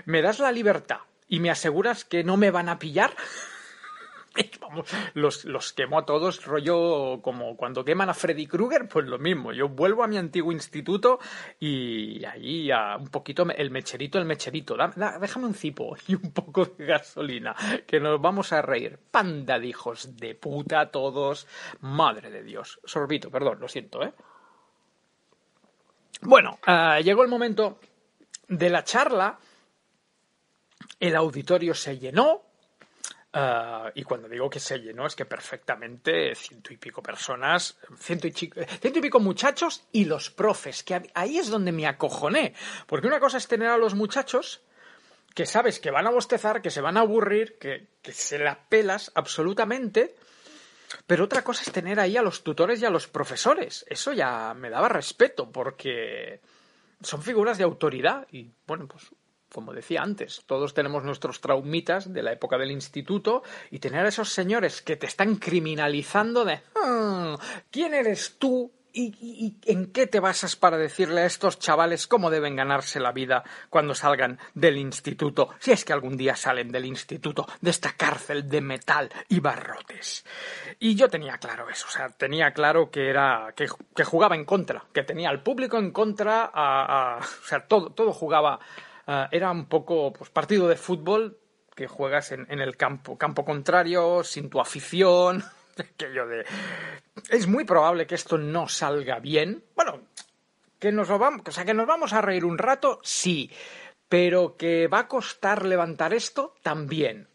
me 0.06 0.22
das 0.22 0.40
la 0.40 0.52
libertad 0.52 1.00
y 1.28 1.40
me 1.40 1.50
aseguras 1.50 2.06
que 2.06 2.24
no 2.24 2.38
me 2.38 2.52
van 2.52 2.70
a 2.70 2.80
pillar. 2.80 3.14
Vamos, 4.62 4.88
los, 5.14 5.46
los 5.46 5.74
quemo 5.74 6.00
a 6.00 6.06
todos, 6.06 6.46
rollo 6.46 7.22
como 7.22 7.58
cuando 7.58 7.84
queman 7.84 8.10
a 8.10 8.14
Freddy 8.14 8.48
Krueger, 8.48 8.88
pues 8.88 9.06
lo 9.06 9.20
mismo. 9.20 9.52
Yo 9.52 9.70
vuelvo 9.70 10.04
a 10.04 10.08
mi 10.08 10.18
antiguo 10.18 10.52
instituto 10.52 11.20
y 11.60 12.24
ahí 12.26 12.72
a 12.72 12.98
un 12.98 13.10
poquito 13.10 13.46
el 13.50 13.72
mecherito, 13.72 14.20
el 14.20 14.26
mecherito. 14.26 14.76
Da, 14.76 15.18
déjame 15.20 15.48
un 15.48 15.54
cipo 15.54 15.96
y 16.08 16.16
un 16.16 16.32
poco 16.32 16.66
de 16.66 16.86
gasolina, 16.86 17.56
que 17.86 18.00
nos 18.00 18.22
vamos 18.22 18.54
a 18.54 18.62
reír. 18.62 19.00
Panda 19.12 19.60
de 19.60 19.68
hijos 19.68 20.18
de 20.18 20.36
puta 20.36 20.92
todos. 20.92 21.48
Madre 21.82 22.32
de 22.32 22.44
Dios. 22.44 22.80
Sorbito, 22.86 23.30
perdón, 23.30 23.60
lo 23.60 23.68
siento, 23.68 24.04
¿eh? 24.04 24.14
Bueno, 26.22 26.60
uh, 26.68 27.02
llegó 27.02 27.24
el 27.24 27.30
momento 27.30 27.80
de 28.48 28.70
la 28.70 28.84
charla. 28.84 29.40
El 31.00 31.16
auditorio 31.16 31.74
se 31.74 31.98
llenó. 31.98 32.44
Uh, 33.34 33.90
y 33.96 34.04
cuando 34.04 34.28
digo 34.28 34.50
que 34.50 34.60
se 34.60 34.78
llenó 34.80 35.08
es 35.08 35.16
que 35.16 35.24
perfectamente 35.24 36.36
ciento 36.36 36.74
y 36.74 36.78
pico 36.78 37.02
personas, 37.02 37.78
ciento 37.98 38.28
y, 38.28 38.32
ciento 38.32 39.00
y 39.00 39.02
pico 39.02 39.22
muchachos 39.22 39.86
y 39.94 40.04
los 40.04 40.30
profes, 40.30 40.84
que 40.84 41.10
ahí 41.14 41.38
es 41.38 41.50
donde 41.50 41.72
me 41.72 41.88
acojoné. 41.88 42.54
Porque 42.88 43.08
una 43.08 43.22
cosa 43.22 43.38
es 43.38 43.48
tener 43.48 43.70
a 43.70 43.78
los 43.78 43.96
muchachos 43.96 44.62
que 45.34 45.46
sabes 45.46 45.80
que 45.80 45.92
van 45.92 46.08
a 46.08 46.12
bostezar, 46.12 46.62
que 46.62 46.70
se 46.70 46.82
van 46.82 46.98
a 46.98 47.02
aburrir, 47.02 47.58
que, 47.58 47.88
que 48.02 48.12
se 48.12 48.38
la 48.38 48.60
pelas 48.68 49.12
absolutamente. 49.16 50.14
Pero 51.08 51.26
otra 51.26 51.44
cosa 51.44 51.64
es 51.64 51.72
tener 51.72 52.00
ahí 52.00 52.18
a 52.18 52.22
los 52.22 52.44
tutores 52.44 52.82
y 52.82 52.86
a 52.86 52.90
los 52.90 53.08
profesores. 53.08 53.86
Eso 53.90 54.14
ya 54.14 54.54
me 54.54 54.70
daba 54.70 54.90
respeto 54.90 55.52
porque 55.52 56.42
son 57.02 57.22
figuras 57.22 57.58
de 57.58 57.64
autoridad 57.64 58.28
y 58.32 58.52
bueno, 58.68 58.88
pues 58.88 59.12
como 59.52 59.74
decía 59.74 60.02
antes, 60.02 60.44
todos 60.46 60.74
tenemos 60.74 61.04
nuestros 61.04 61.42
traumitas 61.42 62.14
de 62.14 62.24
la 62.24 62.32
época 62.32 62.58
del 62.58 62.72
instituto 62.72 63.44
y 63.70 63.80
tener 63.80 64.06
a 64.06 64.10
esos 64.10 64.30
señores 64.30 64.82
que 64.82 64.96
te 64.96 65.08
están 65.08 65.36
criminalizando 65.36 66.46
de 66.46 66.62
hmm, 66.76 67.36
¿quién 67.70 67.94
eres 67.94 68.38
tú 68.40 68.72
¿Y, 68.94 69.56
en 69.66 69.92
qué 69.92 70.08
te 70.08 70.20
basas 70.20 70.56
para 70.56 70.78
decirle 70.78 71.22
a 71.22 71.26
estos 71.26 71.60
chavales 71.60 72.08
cómo 72.08 72.30
deben 72.30 72.56
ganarse 72.56 73.00
la 73.00 73.12
vida 73.12 73.44
cuando 73.70 73.96
salgan 73.96 74.40
del 74.54 74.78
instituto? 74.78 75.50
Si 75.60 75.72
es 75.72 75.86
que 75.86 75.94
algún 75.94 76.18
día 76.18 76.36
salen 76.36 76.72
del 76.72 76.86
instituto, 76.86 77.48
de 77.62 77.70
esta 77.70 77.94
cárcel 77.94 78.50
de 78.50 78.62
metal 78.62 79.10
y 79.30 79.40
barrotes. 79.40 80.26
Y 80.80 80.96
yo 80.96 81.08
tenía 81.08 81.38
claro 81.38 81.70
eso, 81.70 81.88
o 81.88 81.92
sea, 81.92 82.10
tenía 82.10 82.52
claro 82.52 82.92
que 82.92 83.10
era 83.10 83.54
que, 83.56 83.68
jugaba 84.04 84.36
en 84.36 84.46
contra, 84.46 84.84
que 84.94 85.04
tenía 85.04 85.30
al 85.30 85.42
público 85.42 85.78
en 85.78 85.92
contra, 85.92 86.52
a, 86.54 87.20
o 87.20 87.48
sea, 87.48 87.66
todo, 87.68 87.92
todo 87.92 88.12
jugaba, 88.12 88.60
era 89.32 89.52
un 89.52 89.66
poco 89.66 90.12
pues, 90.14 90.30
partido 90.30 90.68
de 90.68 90.76
fútbol 90.76 91.38
que 91.76 91.88
juegas 91.88 92.32
en, 92.32 92.46
en 92.50 92.60
el 92.60 92.76
campo, 92.76 93.18
campo 93.18 93.46
contrario, 93.46 94.24
sin 94.24 94.50
tu 94.50 94.60
afición 94.60 95.44
es 97.30 97.48
muy 97.48 97.66
probable 97.66 98.08
que 98.08 98.16
esto 98.16 98.38
no 98.38 98.68
salga 98.68 99.20
bien. 99.20 99.64
Bueno, 99.76 100.02
que 100.80 100.92
nos 100.92 101.10
lo 101.10 101.20
vamos, 101.20 101.42
o 101.48 101.52
sea, 101.52 101.66
que 101.66 101.74
nos 101.74 101.88
vamos 101.88 102.14
a 102.14 102.22
reír 102.22 102.44
un 102.44 102.58
rato, 102.58 103.00
sí, 103.04 103.52
pero 104.10 104.58
que 104.58 104.88
va 104.88 105.00
a 105.00 105.08
costar 105.08 105.66
levantar 105.66 106.14
esto 106.14 106.56
también. 106.64 107.28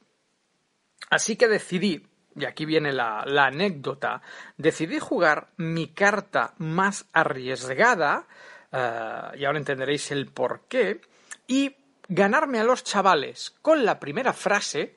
Así 1.11 1.37
que 1.37 1.49
decidí, 1.49 2.07
y 2.35 2.45
aquí 2.45 2.65
viene 2.65 2.93
la, 2.93 3.23
anécdota, 3.23 4.21
decidí 4.57 4.99
jugar 4.99 5.49
mi 5.57 5.89
carta 5.89 6.55
más 6.59 7.07
arriesgada, 7.13 8.27
uh, 8.73 9.37
y 9.37 9.45
ahora 9.45 9.59
entenderéis 9.59 10.11
el 10.11 10.27
por 10.27 10.63
qué, 10.69 11.01
y 11.47 11.77
ganarme 12.09 12.59
a 12.59 12.65
los 12.65 12.83
chavales 12.83 13.55
con 13.63 13.85
la 13.85 14.01
primera 14.01 14.33
frase 14.33 14.97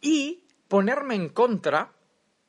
y 0.00 0.44
ponerme 0.68 1.14
en 1.14 1.30
contra 1.30 1.92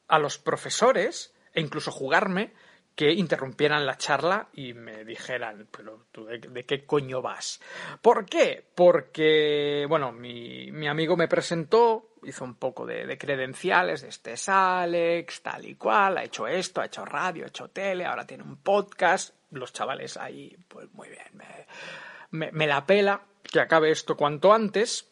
a 0.07 0.19
los 0.19 0.37
profesores 0.37 1.33
e 1.53 1.61
incluso 1.61 1.91
jugarme 1.91 2.53
que 2.97 3.13
interrumpieran 3.13 3.85
la 3.85 3.95
charla 3.95 4.47
y 4.53 4.73
me 4.73 5.05
dijeran, 5.05 5.67
pero 5.69 6.07
tú 6.11 6.25
de, 6.25 6.39
de 6.39 6.65
qué 6.65 6.83
coño 6.83 7.21
vas. 7.21 7.61
¿Por 8.01 8.25
qué? 8.25 8.65
Porque, 8.73 9.85
bueno, 9.87 10.11
mi, 10.11 10.71
mi 10.71 10.87
amigo 10.87 11.15
me 11.15 11.27
presentó, 11.27 12.15
hizo 12.23 12.43
un 12.43 12.55
poco 12.55 12.87
de, 12.87 13.05
de, 13.05 13.17
credenciales, 13.19 14.01
este 14.01 14.33
es 14.33 14.49
Alex, 14.49 15.43
tal 15.43 15.65
y 15.67 15.75
cual, 15.75 16.17
ha 16.17 16.23
hecho 16.23 16.47
esto, 16.47 16.81
ha 16.81 16.87
hecho 16.87 17.05
radio, 17.05 17.45
ha 17.45 17.49
hecho 17.49 17.69
tele, 17.69 18.03
ahora 18.03 18.25
tiene 18.25 18.43
un 18.43 18.57
podcast, 18.57 19.35
los 19.51 19.71
chavales 19.73 20.17
ahí, 20.17 20.57
pues 20.67 20.91
muy 20.93 21.09
bien, 21.09 21.27
me, 21.33 21.67
me, 22.31 22.51
me 22.51 22.65
la 22.65 22.83
pela 22.83 23.21
que 23.43 23.59
acabe 23.59 23.91
esto 23.91 24.17
cuanto 24.17 24.53
antes. 24.53 25.07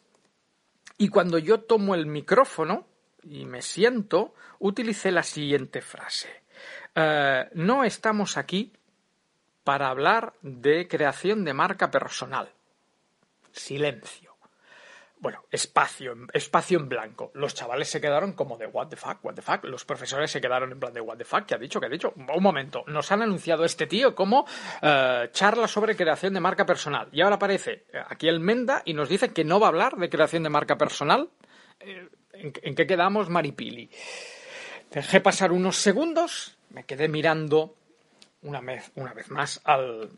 Y 0.98 1.08
cuando 1.08 1.38
yo 1.38 1.60
tomo 1.60 1.94
el 1.94 2.06
micrófono 2.06 2.88
y 3.28 3.44
me 3.44 3.62
siento, 3.62 4.34
utilicé 4.58 5.10
la 5.10 5.22
siguiente 5.22 5.82
frase. 5.82 6.42
Uh, 6.94 7.48
no 7.54 7.84
estamos 7.84 8.36
aquí 8.36 8.72
para 9.64 9.88
hablar 9.88 10.34
de 10.42 10.88
creación 10.88 11.44
de 11.44 11.52
marca 11.52 11.90
personal. 11.90 12.48
Silencio. 13.52 14.36
bueno, 15.18 15.44
espacio, 15.50 16.14
espacio 16.32 16.78
en 16.78 16.88
blanco. 16.88 17.32
Los 17.34 17.54
chavales 17.54 17.88
se 17.88 18.00
quedaron 18.00 18.34
como 18.34 18.56
de 18.58 18.66
what 18.66 18.88
the 18.88 18.96
fuck, 18.96 19.24
what 19.24 19.34
the 19.34 19.42
fuck. 19.42 19.64
Los 19.64 19.84
profesores 19.84 20.30
se 20.30 20.40
quedaron 20.40 20.70
en 20.72 20.78
plan 20.78 20.92
de 20.92 21.00
what 21.00 21.16
the 21.16 21.24
fuck, 21.24 21.46
¿qué 21.46 21.54
ha 21.54 21.58
dicho? 21.58 21.80
¿Qué 21.80 21.86
ha 21.86 21.90
dicho? 21.90 22.12
Un 22.16 22.42
momento, 22.42 22.84
nos 22.86 23.10
han 23.10 23.22
anunciado 23.22 23.64
este 23.64 23.86
tío 23.86 24.14
como 24.14 24.46
eh, 24.82 25.28
charla 25.32 25.66
sobre 25.66 25.96
creación 25.96 26.34
de 26.34 26.40
marca 26.40 26.64
personal. 26.64 27.08
Y 27.12 27.22
ahora 27.22 27.36
aparece 27.36 27.86
aquí 28.08 28.28
el 28.28 28.40
Menda 28.40 28.82
y 28.84 28.94
nos 28.94 29.08
dice 29.08 29.32
que 29.32 29.44
no 29.44 29.58
va 29.58 29.66
a 29.66 29.70
hablar 29.70 29.96
de 29.96 30.08
creación 30.08 30.44
de 30.44 30.50
marca 30.50 30.76
personal. 30.78 31.28
Eh, 31.80 32.08
¿en, 32.38 32.52
¿En 32.62 32.74
qué 32.74 32.86
quedamos, 32.86 33.28
Maripili? 33.28 33.90
Dejé 34.90 35.20
pasar 35.20 35.52
unos 35.52 35.76
segundos, 35.76 36.56
me 36.70 36.84
quedé 36.84 37.08
mirando 37.08 37.74
una 38.42 38.60
vez, 38.60 38.90
una 38.94 39.12
vez 39.12 39.30
más 39.30 39.60
al 39.64 40.10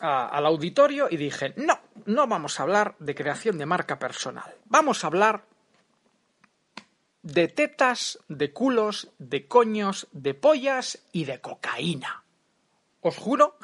auditorio 0.00 1.08
y 1.10 1.16
dije, 1.16 1.52
no, 1.56 1.78
no 2.06 2.26
vamos 2.26 2.58
a 2.58 2.64
hablar 2.64 2.96
de 2.98 3.14
creación 3.14 3.58
de 3.58 3.66
marca 3.66 3.98
personal. 3.98 4.54
Vamos 4.64 5.04
a 5.04 5.08
hablar 5.08 5.44
de 7.22 7.48
tetas, 7.48 8.18
de 8.28 8.52
culos, 8.52 9.10
de 9.18 9.46
coños, 9.46 10.08
de 10.12 10.34
pollas 10.34 10.98
y 11.12 11.24
de 11.24 11.40
cocaína. 11.40 12.24
Os 13.00 13.16
juro 13.16 13.58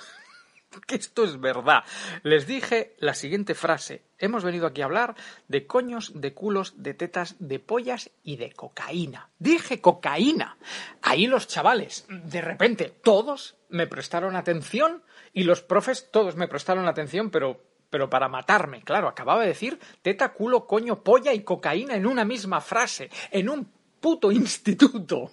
que 0.87 0.97
esto 0.97 1.25
es 1.25 1.41
verdad. 1.41 1.85
Les 2.23 2.47
dije 2.47 2.95
la 2.99 3.15
siguiente 3.15 3.55
frase. 3.55 4.03
Hemos 4.19 4.45
venido 4.45 4.67
aquí 4.67 4.83
a 4.83 4.85
hablar 4.85 5.17
de 5.49 5.67
coños, 5.67 6.13
de 6.15 6.33
culos, 6.35 6.83
de 6.83 6.95
tetas, 6.95 7.37
de 7.39 7.59
pollas 7.59 8.11
y 8.23 8.37
de 8.37 8.53
cocaína. 8.53 9.31
Dije 9.39 9.81
cocaína. 9.81 10.59
Ahí 11.03 11.27
los 11.27 11.49
chavales, 11.49 12.07
de 12.09 12.41
repente, 12.41 12.95
todos 13.03 13.57
me 13.69 13.87
prestaron 13.87 14.37
atención 14.37 15.03
y 15.33 15.45
los 15.45 15.63
profes 15.63 16.11
todos 16.11 16.37
me 16.37 16.49
prestaron 16.49 16.87
atención, 16.87 17.31
pero 17.31 17.69
pero 17.91 18.09
para 18.09 18.29
matarme, 18.29 18.83
claro, 18.83 19.09
acababa 19.09 19.43
de 19.43 19.49
decir 19.49 19.81
teta, 20.01 20.33
culo, 20.33 20.65
coño, 20.69 21.03
polla 21.03 21.33
y 21.33 21.43
cocaína 21.43 21.97
en 21.97 22.07
una 22.07 22.25
misma 22.25 22.61
frase, 22.61 23.11
en 23.33 23.49
un 23.49 23.69
puto 24.01 24.31
instituto. 24.31 25.33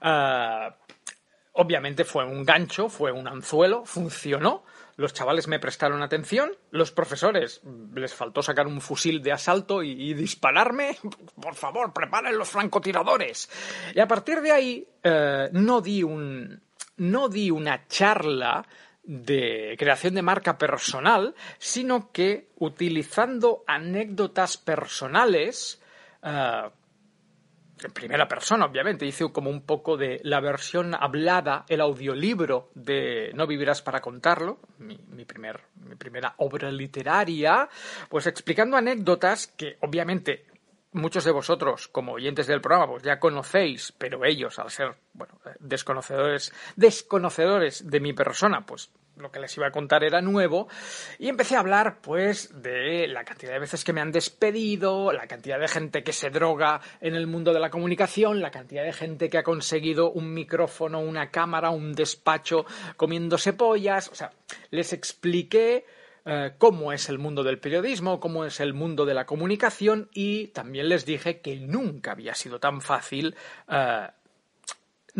Ah, 0.00 0.76
obviamente 1.52 2.04
fue 2.04 2.24
un 2.24 2.44
gancho, 2.44 2.88
fue 2.88 3.12
un 3.12 3.28
anzuelo, 3.28 3.84
funcionó. 3.84 4.64
Los 4.96 5.14
chavales 5.14 5.48
me 5.48 5.58
prestaron 5.58 6.02
atención, 6.02 6.52
los 6.70 6.92
profesores 6.92 7.60
mm, 7.62 7.96
les 7.96 8.14
faltó 8.14 8.42
sacar 8.42 8.66
un 8.66 8.80
fusil 8.80 9.22
de 9.22 9.32
asalto 9.32 9.82
y, 9.82 10.14
dispararme. 10.14 10.98
Por 11.40 11.54
favor, 11.54 11.92
preparen 11.92 12.36
los 12.36 12.48
francotiradores. 12.48 13.50
Y 13.94 14.00
a 14.00 14.08
partir 14.08 14.40
de 14.40 14.52
ahí 14.52 14.88
eh, 15.02 15.48
no 15.52 15.80
di 15.80 16.02
un 16.02 16.60
no 16.98 17.30
di 17.30 17.50
una 17.50 17.86
charla 17.88 18.66
de 19.02 19.74
creación 19.78 20.14
de 20.14 20.22
marca 20.22 20.58
personal, 20.58 21.34
sino 21.58 22.12
que 22.12 22.50
utilizando 22.58 23.64
anécdotas 23.66 24.58
personales 24.58 25.80
eh, 26.22 26.70
en 27.82 27.92
primera 27.92 28.28
persona, 28.28 28.66
obviamente. 28.66 29.06
Hice 29.06 29.30
como 29.32 29.50
un 29.50 29.62
poco 29.62 29.96
de 29.96 30.20
la 30.24 30.40
versión 30.40 30.94
hablada, 30.94 31.64
el 31.68 31.80
audiolibro 31.80 32.70
de 32.74 33.30
No 33.34 33.46
vivirás 33.46 33.82
para 33.82 34.00
contarlo, 34.00 34.58
mi, 34.78 34.98
mi 35.08 35.24
primer, 35.24 35.60
mi 35.76 35.96
primera 35.96 36.34
obra 36.38 36.70
literaria, 36.70 37.68
pues 38.08 38.26
explicando 38.26 38.76
anécdotas 38.76 39.46
que 39.46 39.76
obviamente 39.80 40.46
muchos 40.92 41.24
de 41.24 41.30
vosotros, 41.30 41.88
como 41.88 42.12
oyentes 42.12 42.46
del 42.46 42.60
programa, 42.60 42.88
pues 42.88 43.02
ya 43.02 43.20
conocéis, 43.20 43.92
pero 43.96 44.24
ellos, 44.24 44.58
al 44.58 44.70
ser 44.70 44.96
bueno, 45.12 45.40
desconocedores, 45.60 46.52
desconocedores 46.76 47.88
de 47.88 48.00
mi 48.00 48.12
persona, 48.12 48.66
pues 48.66 48.90
lo 49.20 49.30
que 49.30 49.40
les 49.40 49.56
iba 49.56 49.66
a 49.66 49.70
contar 49.70 50.04
era 50.04 50.20
nuevo 50.20 50.68
y 51.18 51.28
empecé 51.28 51.56
a 51.56 51.60
hablar 51.60 52.00
pues 52.00 52.62
de 52.62 53.06
la 53.08 53.24
cantidad 53.24 53.52
de 53.52 53.58
veces 53.58 53.84
que 53.84 53.92
me 53.92 54.00
han 54.00 54.12
despedido, 54.12 55.12
la 55.12 55.26
cantidad 55.26 55.58
de 55.58 55.68
gente 55.68 56.02
que 56.02 56.12
se 56.12 56.30
droga 56.30 56.80
en 57.00 57.14
el 57.14 57.26
mundo 57.26 57.52
de 57.52 57.60
la 57.60 57.70
comunicación, 57.70 58.40
la 58.40 58.50
cantidad 58.50 58.84
de 58.84 58.92
gente 58.92 59.28
que 59.28 59.38
ha 59.38 59.42
conseguido 59.42 60.10
un 60.10 60.32
micrófono, 60.32 61.00
una 61.00 61.30
cámara, 61.30 61.70
un 61.70 61.92
despacho 61.92 62.64
comiéndose 62.96 63.52
pollas, 63.52 64.08
o 64.08 64.14
sea, 64.14 64.30
les 64.70 64.92
expliqué 64.92 65.84
eh, 66.24 66.52
cómo 66.58 66.92
es 66.92 67.08
el 67.08 67.18
mundo 67.18 67.42
del 67.42 67.58
periodismo, 67.58 68.20
cómo 68.20 68.44
es 68.44 68.60
el 68.60 68.74
mundo 68.74 69.06
de 69.06 69.14
la 69.14 69.26
comunicación 69.26 70.08
y 70.12 70.48
también 70.48 70.88
les 70.88 71.06
dije 71.06 71.40
que 71.40 71.56
nunca 71.56 72.12
había 72.12 72.34
sido 72.34 72.60
tan 72.60 72.80
fácil 72.80 73.34
eh, 73.68 74.08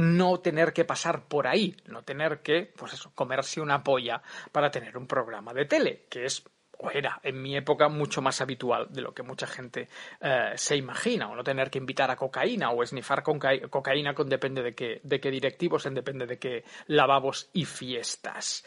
no 0.00 0.40
tener 0.40 0.72
que 0.72 0.84
pasar 0.84 1.28
por 1.28 1.46
ahí, 1.46 1.76
no 1.86 2.02
tener 2.02 2.40
que, 2.40 2.72
pues 2.76 2.94
eso, 2.94 3.12
comerse 3.14 3.60
una 3.60 3.84
polla 3.84 4.22
para 4.50 4.70
tener 4.70 4.96
un 4.96 5.06
programa 5.06 5.52
de 5.52 5.66
tele, 5.66 6.06
que 6.08 6.24
es 6.24 6.42
o 6.82 6.90
era 6.90 7.20
en 7.22 7.42
mi 7.42 7.54
época 7.54 7.90
mucho 7.90 8.22
más 8.22 8.40
habitual 8.40 8.86
de 8.88 9.02
lo 9.02 9.12
que 9.12 9.22
mucha 9.22 9.46
gente 9.46 9.86
eh, 10.18 10.52
se 10.54 10.76
imagina, 10.76 11.28
o 11.28 11.36
no 11.36 11.44
tener 11.44 11.70
que 11.70 11.76
invitar 11.76 12.10
a 12.10 12.16
cocaína 12.16 12.70
o 12.70 12.82
esnifar 12.82 13.22
conca- 13.22 13.68
cocaína 13.68 14.14
con 14.14 14.30
depende 14.30 14.62
de 14.62 14.74
qué, 14.74 14.98
de 15.02 15.20
qué 15.20 15.30
directivos, 15.30 15.84
en 15.84 15.92
depende 15.92 16.24
de 16.26 16.38
qué 16.38 16.64
lavabos 16.86 17.50
y 17.52 17.66
fiestas. 17.66 18.64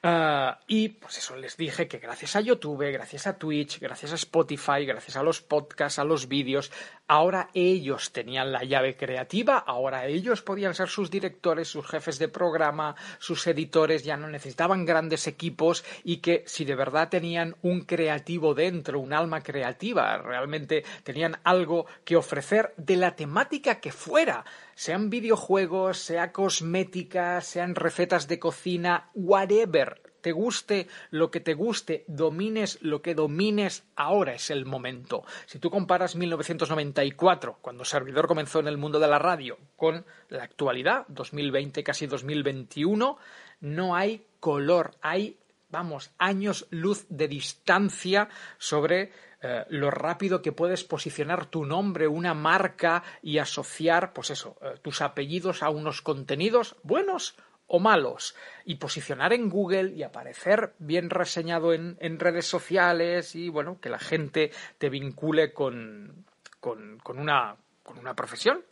Eh, 0.00 0.50
y 0.68 0.90
pues 0.90 1.18
eso 1.18 1.34
les 1.34 1.56
dije 1.56 1.88
que 1.88 1.98
gracias 1.98 2.36
a 2.36 2.40
YouTube, 2.40 2.88
gracias 2.92 3.26
a 3.26 3.36
Twitch, 3.36 3.80
gracias 3.80 4.12
a 4.12 4.14
Spotify, 4.14 4.86
gracias 4.86 5.16
a 5.16 5.24
los 5.24 5.42
podcasts, 5.42 5.98
a 5.98 6.04
los 6.04 6.28
vídeos, 6.28 6.70
ahora 7.08 7.50
ellos 7.54 8.12
tenían 8.12 8.52
la 8.52 8.64
llave 8.64 8.96
creativa, 8.96 9.58
ahora 9.58 10.06
ellos 10.06 10.42
podían 10.42 10.74
ser 10.74 10.88
sus 10.88 11.10
directores, 11.10 11.68
sus 11.68 11.86
jefes 11.86 12.18
de 12.18 12.28
programa, 12.28 12.96
sus 13.18 13.46
editores, 13.46 14.04
ya 14.04 14.16
no 14.16 14.28
necesitaban 14.28 14.84
grandes 14.84 15.26
equipos 15.26 15.84
y 16.04 16.18
que 16.18 16.44
si 16.46 16.64
de 16.64 16.74
verdad 16.74 17.08
tenían 17.08 17.56
un 17.62 17.82
creativo 17.82 18.54
dentro, 18.54 19.00
un 19.00 19.12
alma 19.12 19.42
creativa, 19.42 20.18
realmente 20.18 20.84
tenían 21.02 21.38
algo 21.44 21.86
que 22.04 22.16
ofrecer 22.16 22.74
de 22.76 22.96
la 22.96 23.14
temática 23.16 23.80
que 23.80 23.92
fuera, 23.92 24.44
sean 24.74 25.10
videojuegos, 25.10 25.98
sea 25.98 26.32
cosmética, 26.32 27.40
sean 27.40 27.74
recetas 27.74 28.28
de 28.28 28.38
cocina, 28.38 29.10
whatever, 29.14 30.05
te 30.26 30.32
guste 30.32 30.88
lo 31.12 31.30
que 31.30 31.38
te 31.38 31.54
guste, 31.54 32.04
domines 32.08 32.82
lo 32.82 33.00
que 33.00 33.14
domines, 33.14 33.84
ahora 33.94 34.34
es 34.34 34.50
el 34.50 34.66
momento. 34.66 35.22
Si 35.46 35.60
tú 35.60 35.70
comparas 35.70 36.16
1994, 36.16 37.58
cuando 37.62 37.84
Servidor 37.84 38.26
comenzó 38.26 38.58
en 38.58 38.66
el 38.66 38.76
mundo 38.76 38.98
de 38.98 39.06
la 39.06 39.20
radio, 39.20 39.56
con 39.76 40.04
la 40.28 40.42
actualidad, 40.42 41.04
2020, 41.06 41.84
casi 41.84 42.08
2021, 42.08 43.18
no 43.60 43.94
hay 43.94 44.26
color, 44.40 44.96
hay, 45.00 45.38
vamos, 45.70 46.10
años 46.18 46.66
luz 46.70 47.06
de 47.08 47.28
distancia 47.28 48.28
sobre 48.58 49.12
eh, 49.40 49.64
lo 49.68 49.92
rápido 49.92 50.42
que 50.42 50.50
puedes 50.50 50.82
posicionar 50.82 51.46
tu 51.46 51.64
nombre, 51.64 52.08
una 52.08 52.34
marca 52.34 53.04
y 53.22 53.38
asociar, 53.38 54.12
pues 54.12 54.30
eso, 54.30 54.56
eh, 54.60 54.74
tus 54.82 55.02
apellidos 55.02 55.62
a 55.62 55.70
unos 55.70 56.02
contenidos 56.02 56.74
buenos 56.82 57.36
o 57.68 57.80
malos 57.80 58.34
y 58.64 58.76
posicionar 58.76 59.32
en 59.32 59.48
Google 59.48 59.92
y 59.92 60.02
aparecer 60.02 60.74
bien 60.78 61.10
reseñado 61.10 61.72
en, 61.72 61.96
redes 62.18 62.46
sociales 62.46 63.34
y 63.34 63.48
bueno, 63.48 63.80
que 63.80 63.88
la 63.88 63.98
gente 63.98 64.50
te 64.78 64.88
vincule 64.88 65.52
con, 65.52 66.24
con, 66.60 67.00
una, 67.18 67.56
con 67.82 67.98
una 67.98 68.14
profesión, 68.14 68.64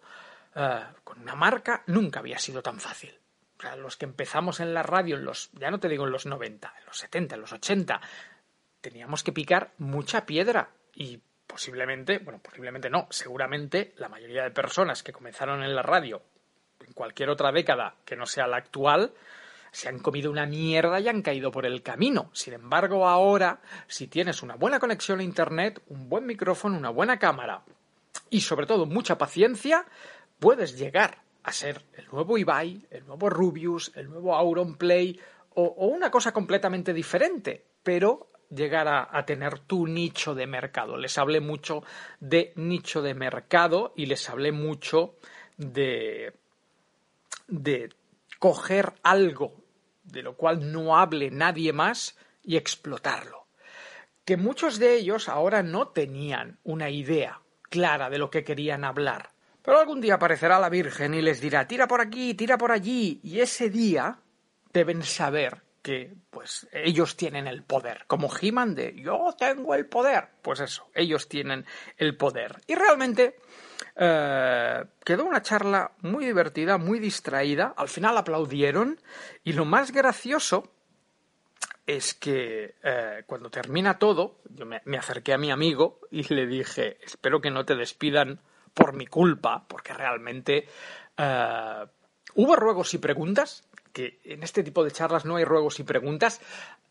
eh, 0.55 0.81
con 1.03 1.21
una 1.21 1.35
marca, 1.35 1.83
nunca 1.87 2.21
había 2.21 2.39
sido 2.39 2.63
tan 2.63 2.81
fácil. 2.81 3.19
Los 3.79 3.97
que 3.97 4.05
empezamos 4.05 4.61
en 4.61 4.75
la 4.75 4.83
radio 4.83 5.17
los, 5.17 5.51
ya 5.53 5.71
no 5.71 5.81
te 5.81 5.89
digo 5.89 6.05
en 6.05 6.13
los 6.13 6.27
90, 6.27 6.75
en 6.81 6.87
los 6.87 6.99
70, 6.99 7.35
en 7.35 7.41
los 7.41 7.53
80, 7.53 8.01
teníamos 8.81 9.25
que 9.25 9.33
picar 9.33 9.73
mucha 9.79 10.27
piedra 10.27 10.69
y 10.95 11.21
posiblemente, 11.47 12.19
bueno, 12.19 12.41
posiblemente 12.41 12.91
no, 12.91 13.07
seguramente 13.11 13.95
la 13.97 14.09
mayoría 14.09 14.43
de 14.43 14.51
personas 14.51 15.03
que 15.03 15.13
comenzaron 15.13 15.63
en 15.63 15.75
la 15.75 15.83
radio 15.83 16.23
cualquier 16.95 17.31
otra 17.31 17.53
década 17.53 17.97
que 18.05 18.17
no 18.17 18.27
sea 18.27 18.47
la 18.47 18.57
actual, 18.57 19.13
se 19.75 19.89
han 19.89 19.99
comido 19.99 20.31
una 20.31 20.47
mierda 20.47 21.01
y 21.01 21.09
han 21.09 21.21
caído 21.21 21.51
por 21.51 21.67
el 21.67 21.83
camino. 21.83 22.31
Sin 22.33 22.55
embargo, 22.55 23.09
ahora, 23.09 23.61
si 23.89 24.07
tienes 24.07 24.43
una 24.43 24.55
buena 24.55 24.79
conexión 24.79 25.19
a 25.19 25.25
Internet, 25.25 25.83
un 25.89 26.09
buen 26.09 26.27
micrófono, 26.27 26.79
una 26.79 26.91
buena 26.91 27.19
cámara 27.19 27.63
y 28.31 28.41
sobre 28.41 28.67
todo 28.67 28.87
mucha 28.87 29.19
paciencia, 29.19 29.85
puedes 30.39 30.79
llegar 30.79 31.19
a 31.43 31.53
ser 31.53 31.83
el 31.95 32.07
nuevo 32.13 32.39
Ibai, 32.39 32.87
el 32.91 33.05
nuevo 33.05 33.29
Rubius, 33.29 33.91
el 33.97 34.09
nuevo 34.09 34.37
Auronplay 34.37 35.19
o, 35.55 35.65
o 35.65 35.87
una 35.87 36.11
cosa 36.11 36.33
completamente 36.33 36.93
diferente, 36.93 37.65
pero 37.83 38.29
llegar 38.51 38.87
a, 38.87 39.09
a, 39.11 39.27
tener 39.27 39.59
tu 39.59 39.89
nicho 39.89 40.37
de 40.37 40.47
mercado. 40.47 40.97
Les 40.97 41.19
hablé 41.19 41.41
mucho 41.41 41.83
de 42.21 42.53
nicho 42.55 43.03
de 43.03 43.15
mercado 43.15 43.93
y 43.97 44.07
les 44.07 44.31
hablé 44.31 44.53
mucho 44.53 45.17
de 45.57 46.33
de 47.49 47.91
coger 48.39 48.95
algo 49.03 49.65
de 50.05 50.23
lo 50.23 50.37
cual 50.37 50.71
no 50.73 50.97
hable 50.97 51.31
nadie 51.31 51.73
más 51.73 52.17
y 52.43 52.57
explotarlo. 52.57 53.47
Que 54.25 54.37
muchos 54.37 54.79
de 54.79 54.95
ellos 54.95 55.29
ahora 55.29 55.63
no 55.63 55.89
tenían 55.89 56.59
una 56.63 56.91
idea 56.91 57.41
clara 57.69 58.11
de 58.11 58.19
lo 58.19 58.31
que 58.31 58.45
querían 58.45 58.85
hablar. 58.85 59.31
Pero 59.63 59.79
algún 59.79 60.01
día 60.01 60.15
aparecerá 60.15 60.59
la 60.59 60.69
Virgen 60.69 61.15
y 61.15 61.23
les 61.23 61.41
dirá 61.41 61.67
tira 61.67 61.89
por 61.89 62.01
aquí, 62.01 62.35
tira 62.35 62.59
por 62.59 62.71
allí, 62.71 63.21
y 63.23 63.41
ese 63.41 63.71
día 63.71 64.19
deben 64.73 65.03
saber 65.03 65.63
que, 65.83 66.15
pues 66.31 66.67
ellos 66.73 67.17
tienen 67.17 67.47
el 67.47 67.63
poder. 67.63 68.05
Como 68.07 68.31
He-Man 68.35 68.75
de 68.75 68.95
yo 68.95 69.35
tengo 69.39 69.75
el 69.75 69.87
poder. 69.87 70.29
Pues 70.41 70.61
eso, 70.61 70.89
ellos 70.95 71.29
tienen 71.29 71.67
el 71.99 72.17
poder. 72.17 72.61
Y 72.67 72.75
realmente 72.75 73.37
eh, 73.97 74.85
quedó 75.05 75.25
una 75.25 75.43
charla 75.43 75.93
muy 76.03 76.25
divertida, 76.25 76.79
muy 76.79 76.99
distraída. 76.99 77.75
Al 77.77 77.89
final 77.89 78.17
aplaudieron. 78.17 79.01
Y 79.45 79.53
lo 79.53 79.65
más 79.65 79.93
gracioso 79.93 80.73
es 81.87 82.15
que 82.15 82.75
eh, 82.83 83.23
cuando 83.27 83.51
termina 83.51 83.99
todo, 83.99 84.39
yo 84.51 84.67
me, 84.67 84.81
acerqué 84.99 85.35
a 85.35 85.39
mi 85.39 85.51
amigo 85.51 86.01
y 86.11 86.23
le 86.33 86.47
dije, 86.47 86.99
espero 87.03 87.41
que 87.41 87.51
no 87.51 87.65
te 87.65 87.77
despidan 87.77 88.41
por 88.73 88.95
mi 88.95 89.07
culpa, 89.07 89.67
porque 89.69 89.93
realmente 89.93 90.67
eh, 91.17 91.85
hubo 92.35 92.57
ruegos 92.57 92.95
y 92.95 92.99
preguntas, 92.99 93.69
que 93.93 94.19
en 94.25 94.43
este 94.43 94.65
tipo 94.65 94.83
de 94.83 94.91
charlas 94.91 95.25
no 95.25 95.37
hay 95.37 95.45
ruegos 95.45 95.79
y 95.79 95.85
preguntas. 95.85 96.41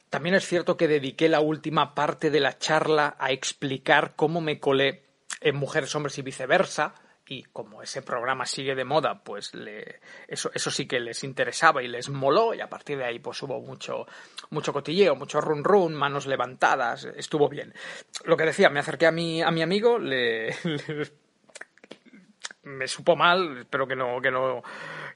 También 0.10 0.36
es 0.36 0.48
cierto 0.48 0.78
que 0.78 0.88
dediqué 0.88 1.28
la 1.28 1.42
última 1.42 1.96
parte 1.96 2.30
de 2.30 2.40
la 2.40 2.58
charla 2.60 3.16
a 3.20 3.32
explicar 3.32 4.14
cómo 4.16 4.42
me 4.42 4.60
colé 4.60 5.04
en 5.44 5.56
Mujeres, 5.56 5.94
Hombres 5.96 6.18
y 6.18 6.22
Viceversa, 6.22 6.94
y 7.28 7.44
como 7.44 7.82
ese 7.82 8.02
programa 8.02 8.46
sigue 8.46 8.76
de 8.76 8.84
moda, 8.84 9.24
pues 9.24 9.54
le, 9.54 10.02
eso, 10.28 10.52
eso 10.54 10.70
sí 10.70 10.88
que 10.88 11.00
les 11.00 11.24
interesaba 11.24 11.82
y 11.82 11.88
les 11.88 12.10
moló 12.10 12.54
y 12.54 12.62
a 12.62 12.70
partir 12.70 12.98
de 12.98 13.06
ahí 13.06 13.20
pues 13.20 13.42
hubo 13.44 13.62
mucho, 13.62 14.06
mucho 14.50 14.74
cotilleo, 14.74 15.16
mucho 15.16 15.40
run 15.40 15.64
run, 15.64 15.94
manos 15.94 16.28
levantadas, 16.28 17.06
estuvo 17.16 17.48
bien. 17.48 17.74
Lo 18.26 18.36
que 18.36 18.46
decía, 18.46 18.70
me 18.70 18.80
acerqué 18.80 19.08
a 19.08 19.12
mi, 19.12 19.42
a 19.42 19.52
mi 19.52 19.62
amigo, 19.62 19.98
le, 20.00 20.54
me 22.64 22.88
supo 22.88 23.16
mal, 23.16 23.60
espero 23.60 23.88
que 23.88 23.96
no, 23.96 24.20
que 24.22 24.32
no, 24.32 24.62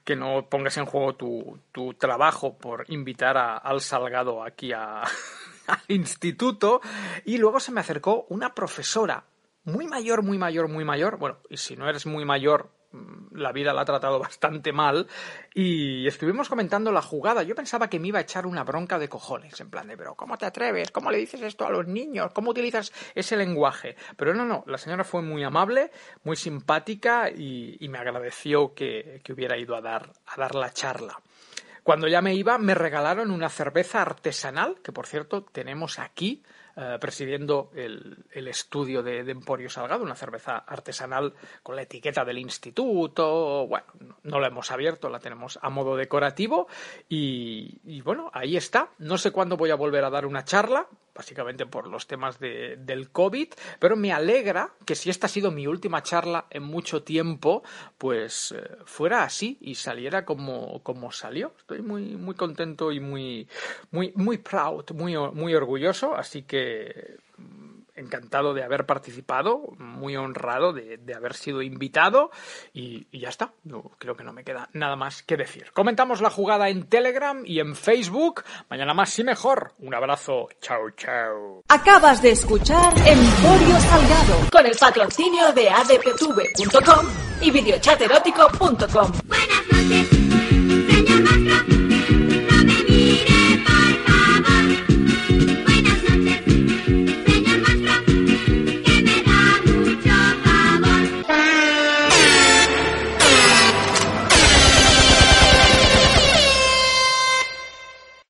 que 0.03 0.15
no 0.15 0.47
pongas 0.49 0.77
en 0.77 0.85
juego 0.85 1.15
tu, 1.15 1.59
tu 1.73 1.93
trabajo 1.95 2.57
por 2.57 2.85
invitar 2.87 3.37
a, 3.37 3.57
al 3.57 3.81
Salgado 3.81 4.43
aquí 4.43 4.71
a, 4.71 5.01
al 5.67 5.83
instituto 5.89 6.79
y 7.25 7.37
luego 7.37 7.59
se 7.59 7.73
me 7.73 7.81
acercó 7.81 8.25
una 8.29 8.53
profesora 8.53 9.25
muy 9.67 9.85
mayor, 9.85 10.23
muy 10.23 10.37
mayor, 10.37 10.69
muy 10.69 10.85
mayor. 10.85 11.17
Bueno, 11.17 11.39
y 11.49 11.57
si 11.57 11.75
no 11.75 11.89
eres 11.89 12.05
muy 12.05 12.23
mayor, 12.23 12.69
mm, 12.93 13.35
la 13.35 13.51
vida 13.51 13.73
la 13.73 13.81
ha 13.81 13.85
tratado 13.85 14.17
bastante 14.19 14.71
mal. 14.71 15.07
Y 15.53 16.07
estuvimos 16.07 16.47
comentando 16.47 16.89
la 16.89 17.01
jugada. 17.01 17.43
Yo 17.43 17.53
pensaba 17.53 17.89
que 17.89 17.99
me 17.99 18.07
iba 18.07 18.19
a 18.19 18.21
echar 18.21 18.47
una 18.47 18.63
bronca 18.63 18.97
de 18.97 19.09
cojones, 19.09 19.59
en 19.59 19.69
plan 19.69 19.89
de, 19.89 19.97
pero 19.97 20.15
¿cómo 20.15 20.37
te 20.37 20.45
atreves? 20.45 20.89
¿Cómo 20.91 21.11
le 21.11 21.17
dices 21.17 21.41
esto 21.41 21.67
a 21.67 21.69
los 21.69 21.85
niños? 21.85 22.31
¿Cómo 22.33 22.51
utilizas 22.51 22.93
ese 23.13 23.35
lenguaje? 23.35 23.97
Pero 24.15 24.33
no, 24.33 24.45
no, 24.45 24.63
la 24.67 24.77
señora 24.77 25.03
fue 25.03 25.21
muy 25.21 25.43
amable, 25.43 25.91
muy 26.23 26.37
simpática 26.37 27.29
y, 27.29 27.85
me 27.89 27.97
agradeció 27.97 28.73
que, 28.73 29.21
que, 29.23 29.33
hubiera 29.33 29.57
ido 29.57 29.75
a 29.75 29.81
dar, 29.81 30.13
a 30.27 30.39
dar 30.39 30.55
la 30.55 30.71
charla. 30.71 31.21
Cuando 31.83 32.07
ya 32.07 32.21
me 32.21 32.35
iba, 32.35 32.57
me 32.57 32.73
regalaron 32.73 33.31
una 33.31 33.49
cerveza 33.49 34.01
artesanal, 34.01 34.81
que 34.81 34.91
por 34.91 35.07
cierto 35.07 35.43
tenemos 35.43 35.99
aquí 35.99 36.43
eh, 36.79 36.97
presidiendo 37.01 37.71
el, 37.73 38.47
estudio 38.47 39.01
de, 39.01 39.21
Emporio 39.31 39.67
Salgado, 39.67 40.03
una 40.03 40.13
cerveza 40.13 40.57
artesanal 40.57 41.33
con 41.63 41.75
la 41.75 41.81
etiqueta 41.81 42.23
del 42.23 42.37
instituto. 42.37 43.65
Bueno, 43.65 43.87
no 44.21 44.39
la 44.39 44.49
hemos 44.49 44.69
abierto, 44.69 45.09
la 45.09 45.19
tenemos 45.19 45.57
a 45.63 45.71
modo 45.71 45.95
decorativo 45.95 46.67
y, 47.09 47.99
bueno, 48.01 48.29
ahí 48.31 48.57
está. 48.57 48.91
No 48.99 49.17
sé 49.17 49.31
cuándo 49.31 49.57
voy 49.57 49.71
a 49.71 49.75
volver 49.75 50.03
a 50.03 50.11
dar 50.11 50.27
una 50.27 50.45
charla, 50.45 50.87
básicamente 51.17 51.65
por 51.65 51.87
los 51.87 52.05
temas 52.05 52.39
de, 52.39 52.77
del 52.77 53.09
COVID, 53.09 53.49
pero 53.79 53.95
me 53.95 54.13
alegra 54.13 54.71
que 54.85 54.95
si 54.95 55.09
esta 55.09 55.25
ha 55.25 55.29
sido 55.29 55.49
mi 55.49 55.65
última 55.65 56.03
charla 56.03 56.45
en 56.51 56.63
mucho 56.63 57.01
tiempo, 57.01 57.63
pues 57.97 58.53
eh, 58.55 58.77
fuera 58.85 59.23
así 59.23 59.57
y 59.59 59.75
saliera 59.75 60.25
como, 60.25 60.83
como 60.83 61.11
salió. 61.11 61.53
Estoy 61.57 61.81
muy, 61.81 62.15
muy 62.15 62.35
contento 62.35 62.91
y 62.91 62.99
muy, 62.99 63.47
muy, 63.91 64.13
muy 64.15 64.37
proud, 64.37 64.85
muy, 64.91 65.17
muy 65.17 65.55
orgulloso, 65.55 66.15
así 66.15 66.43
que 66.43 67.17
encantado 67.97 68.53
de 68.53 68.63
haber 68.63 68.85
participado, 68.85 69.73
muy 69.77 70.15
honrado 70.15 70.73
de, 70.73 70.99
haber 71.15 71.33
sido 71.33 71.61
invitado 71.61 72.31
y, 72.73 73.07
ya 73.17 73.29
está. 73.29 73.53
creo 73.97 74.15
que 74.15 74.23
no 74.23 74.33
me 74.33 74.43
queda 74.43 74.69
nada 74.73 74.95
más 74.95 75.23
que 75.23 75.37
decir. 75.37 75.71
Comentamos 75.73 76.21
la 76.21 76.29
jugada 76.29 76.69
en 76.69 76.87
Telegram 76.87 77.41
y 77.45 77.59
en 77.59 77.75
Facebook. 77.75 78.43
Mañana 78.69 78.93
más 78.93 79.17
y 79.19 79.23
mejor. 79.23 79.73
Un 79.79 79.95
abrazo. 79.95 80.49
Chao, 80.61 80.91
chao. 80.91 81.63
Acabas 81.67 82.21
de 82.21 82.31
escuchar 82.31 82.93
Emporio 82.97 83.79
Salgado 83.79 84.49
con 84.51 84.65
el 84.65 84.75
patrocinio 84.77 85.51
de 85.53 85.69
adptv.com 85.69 87.05
y 87.41 87.51
videochaterótico.com. 87.51 89.11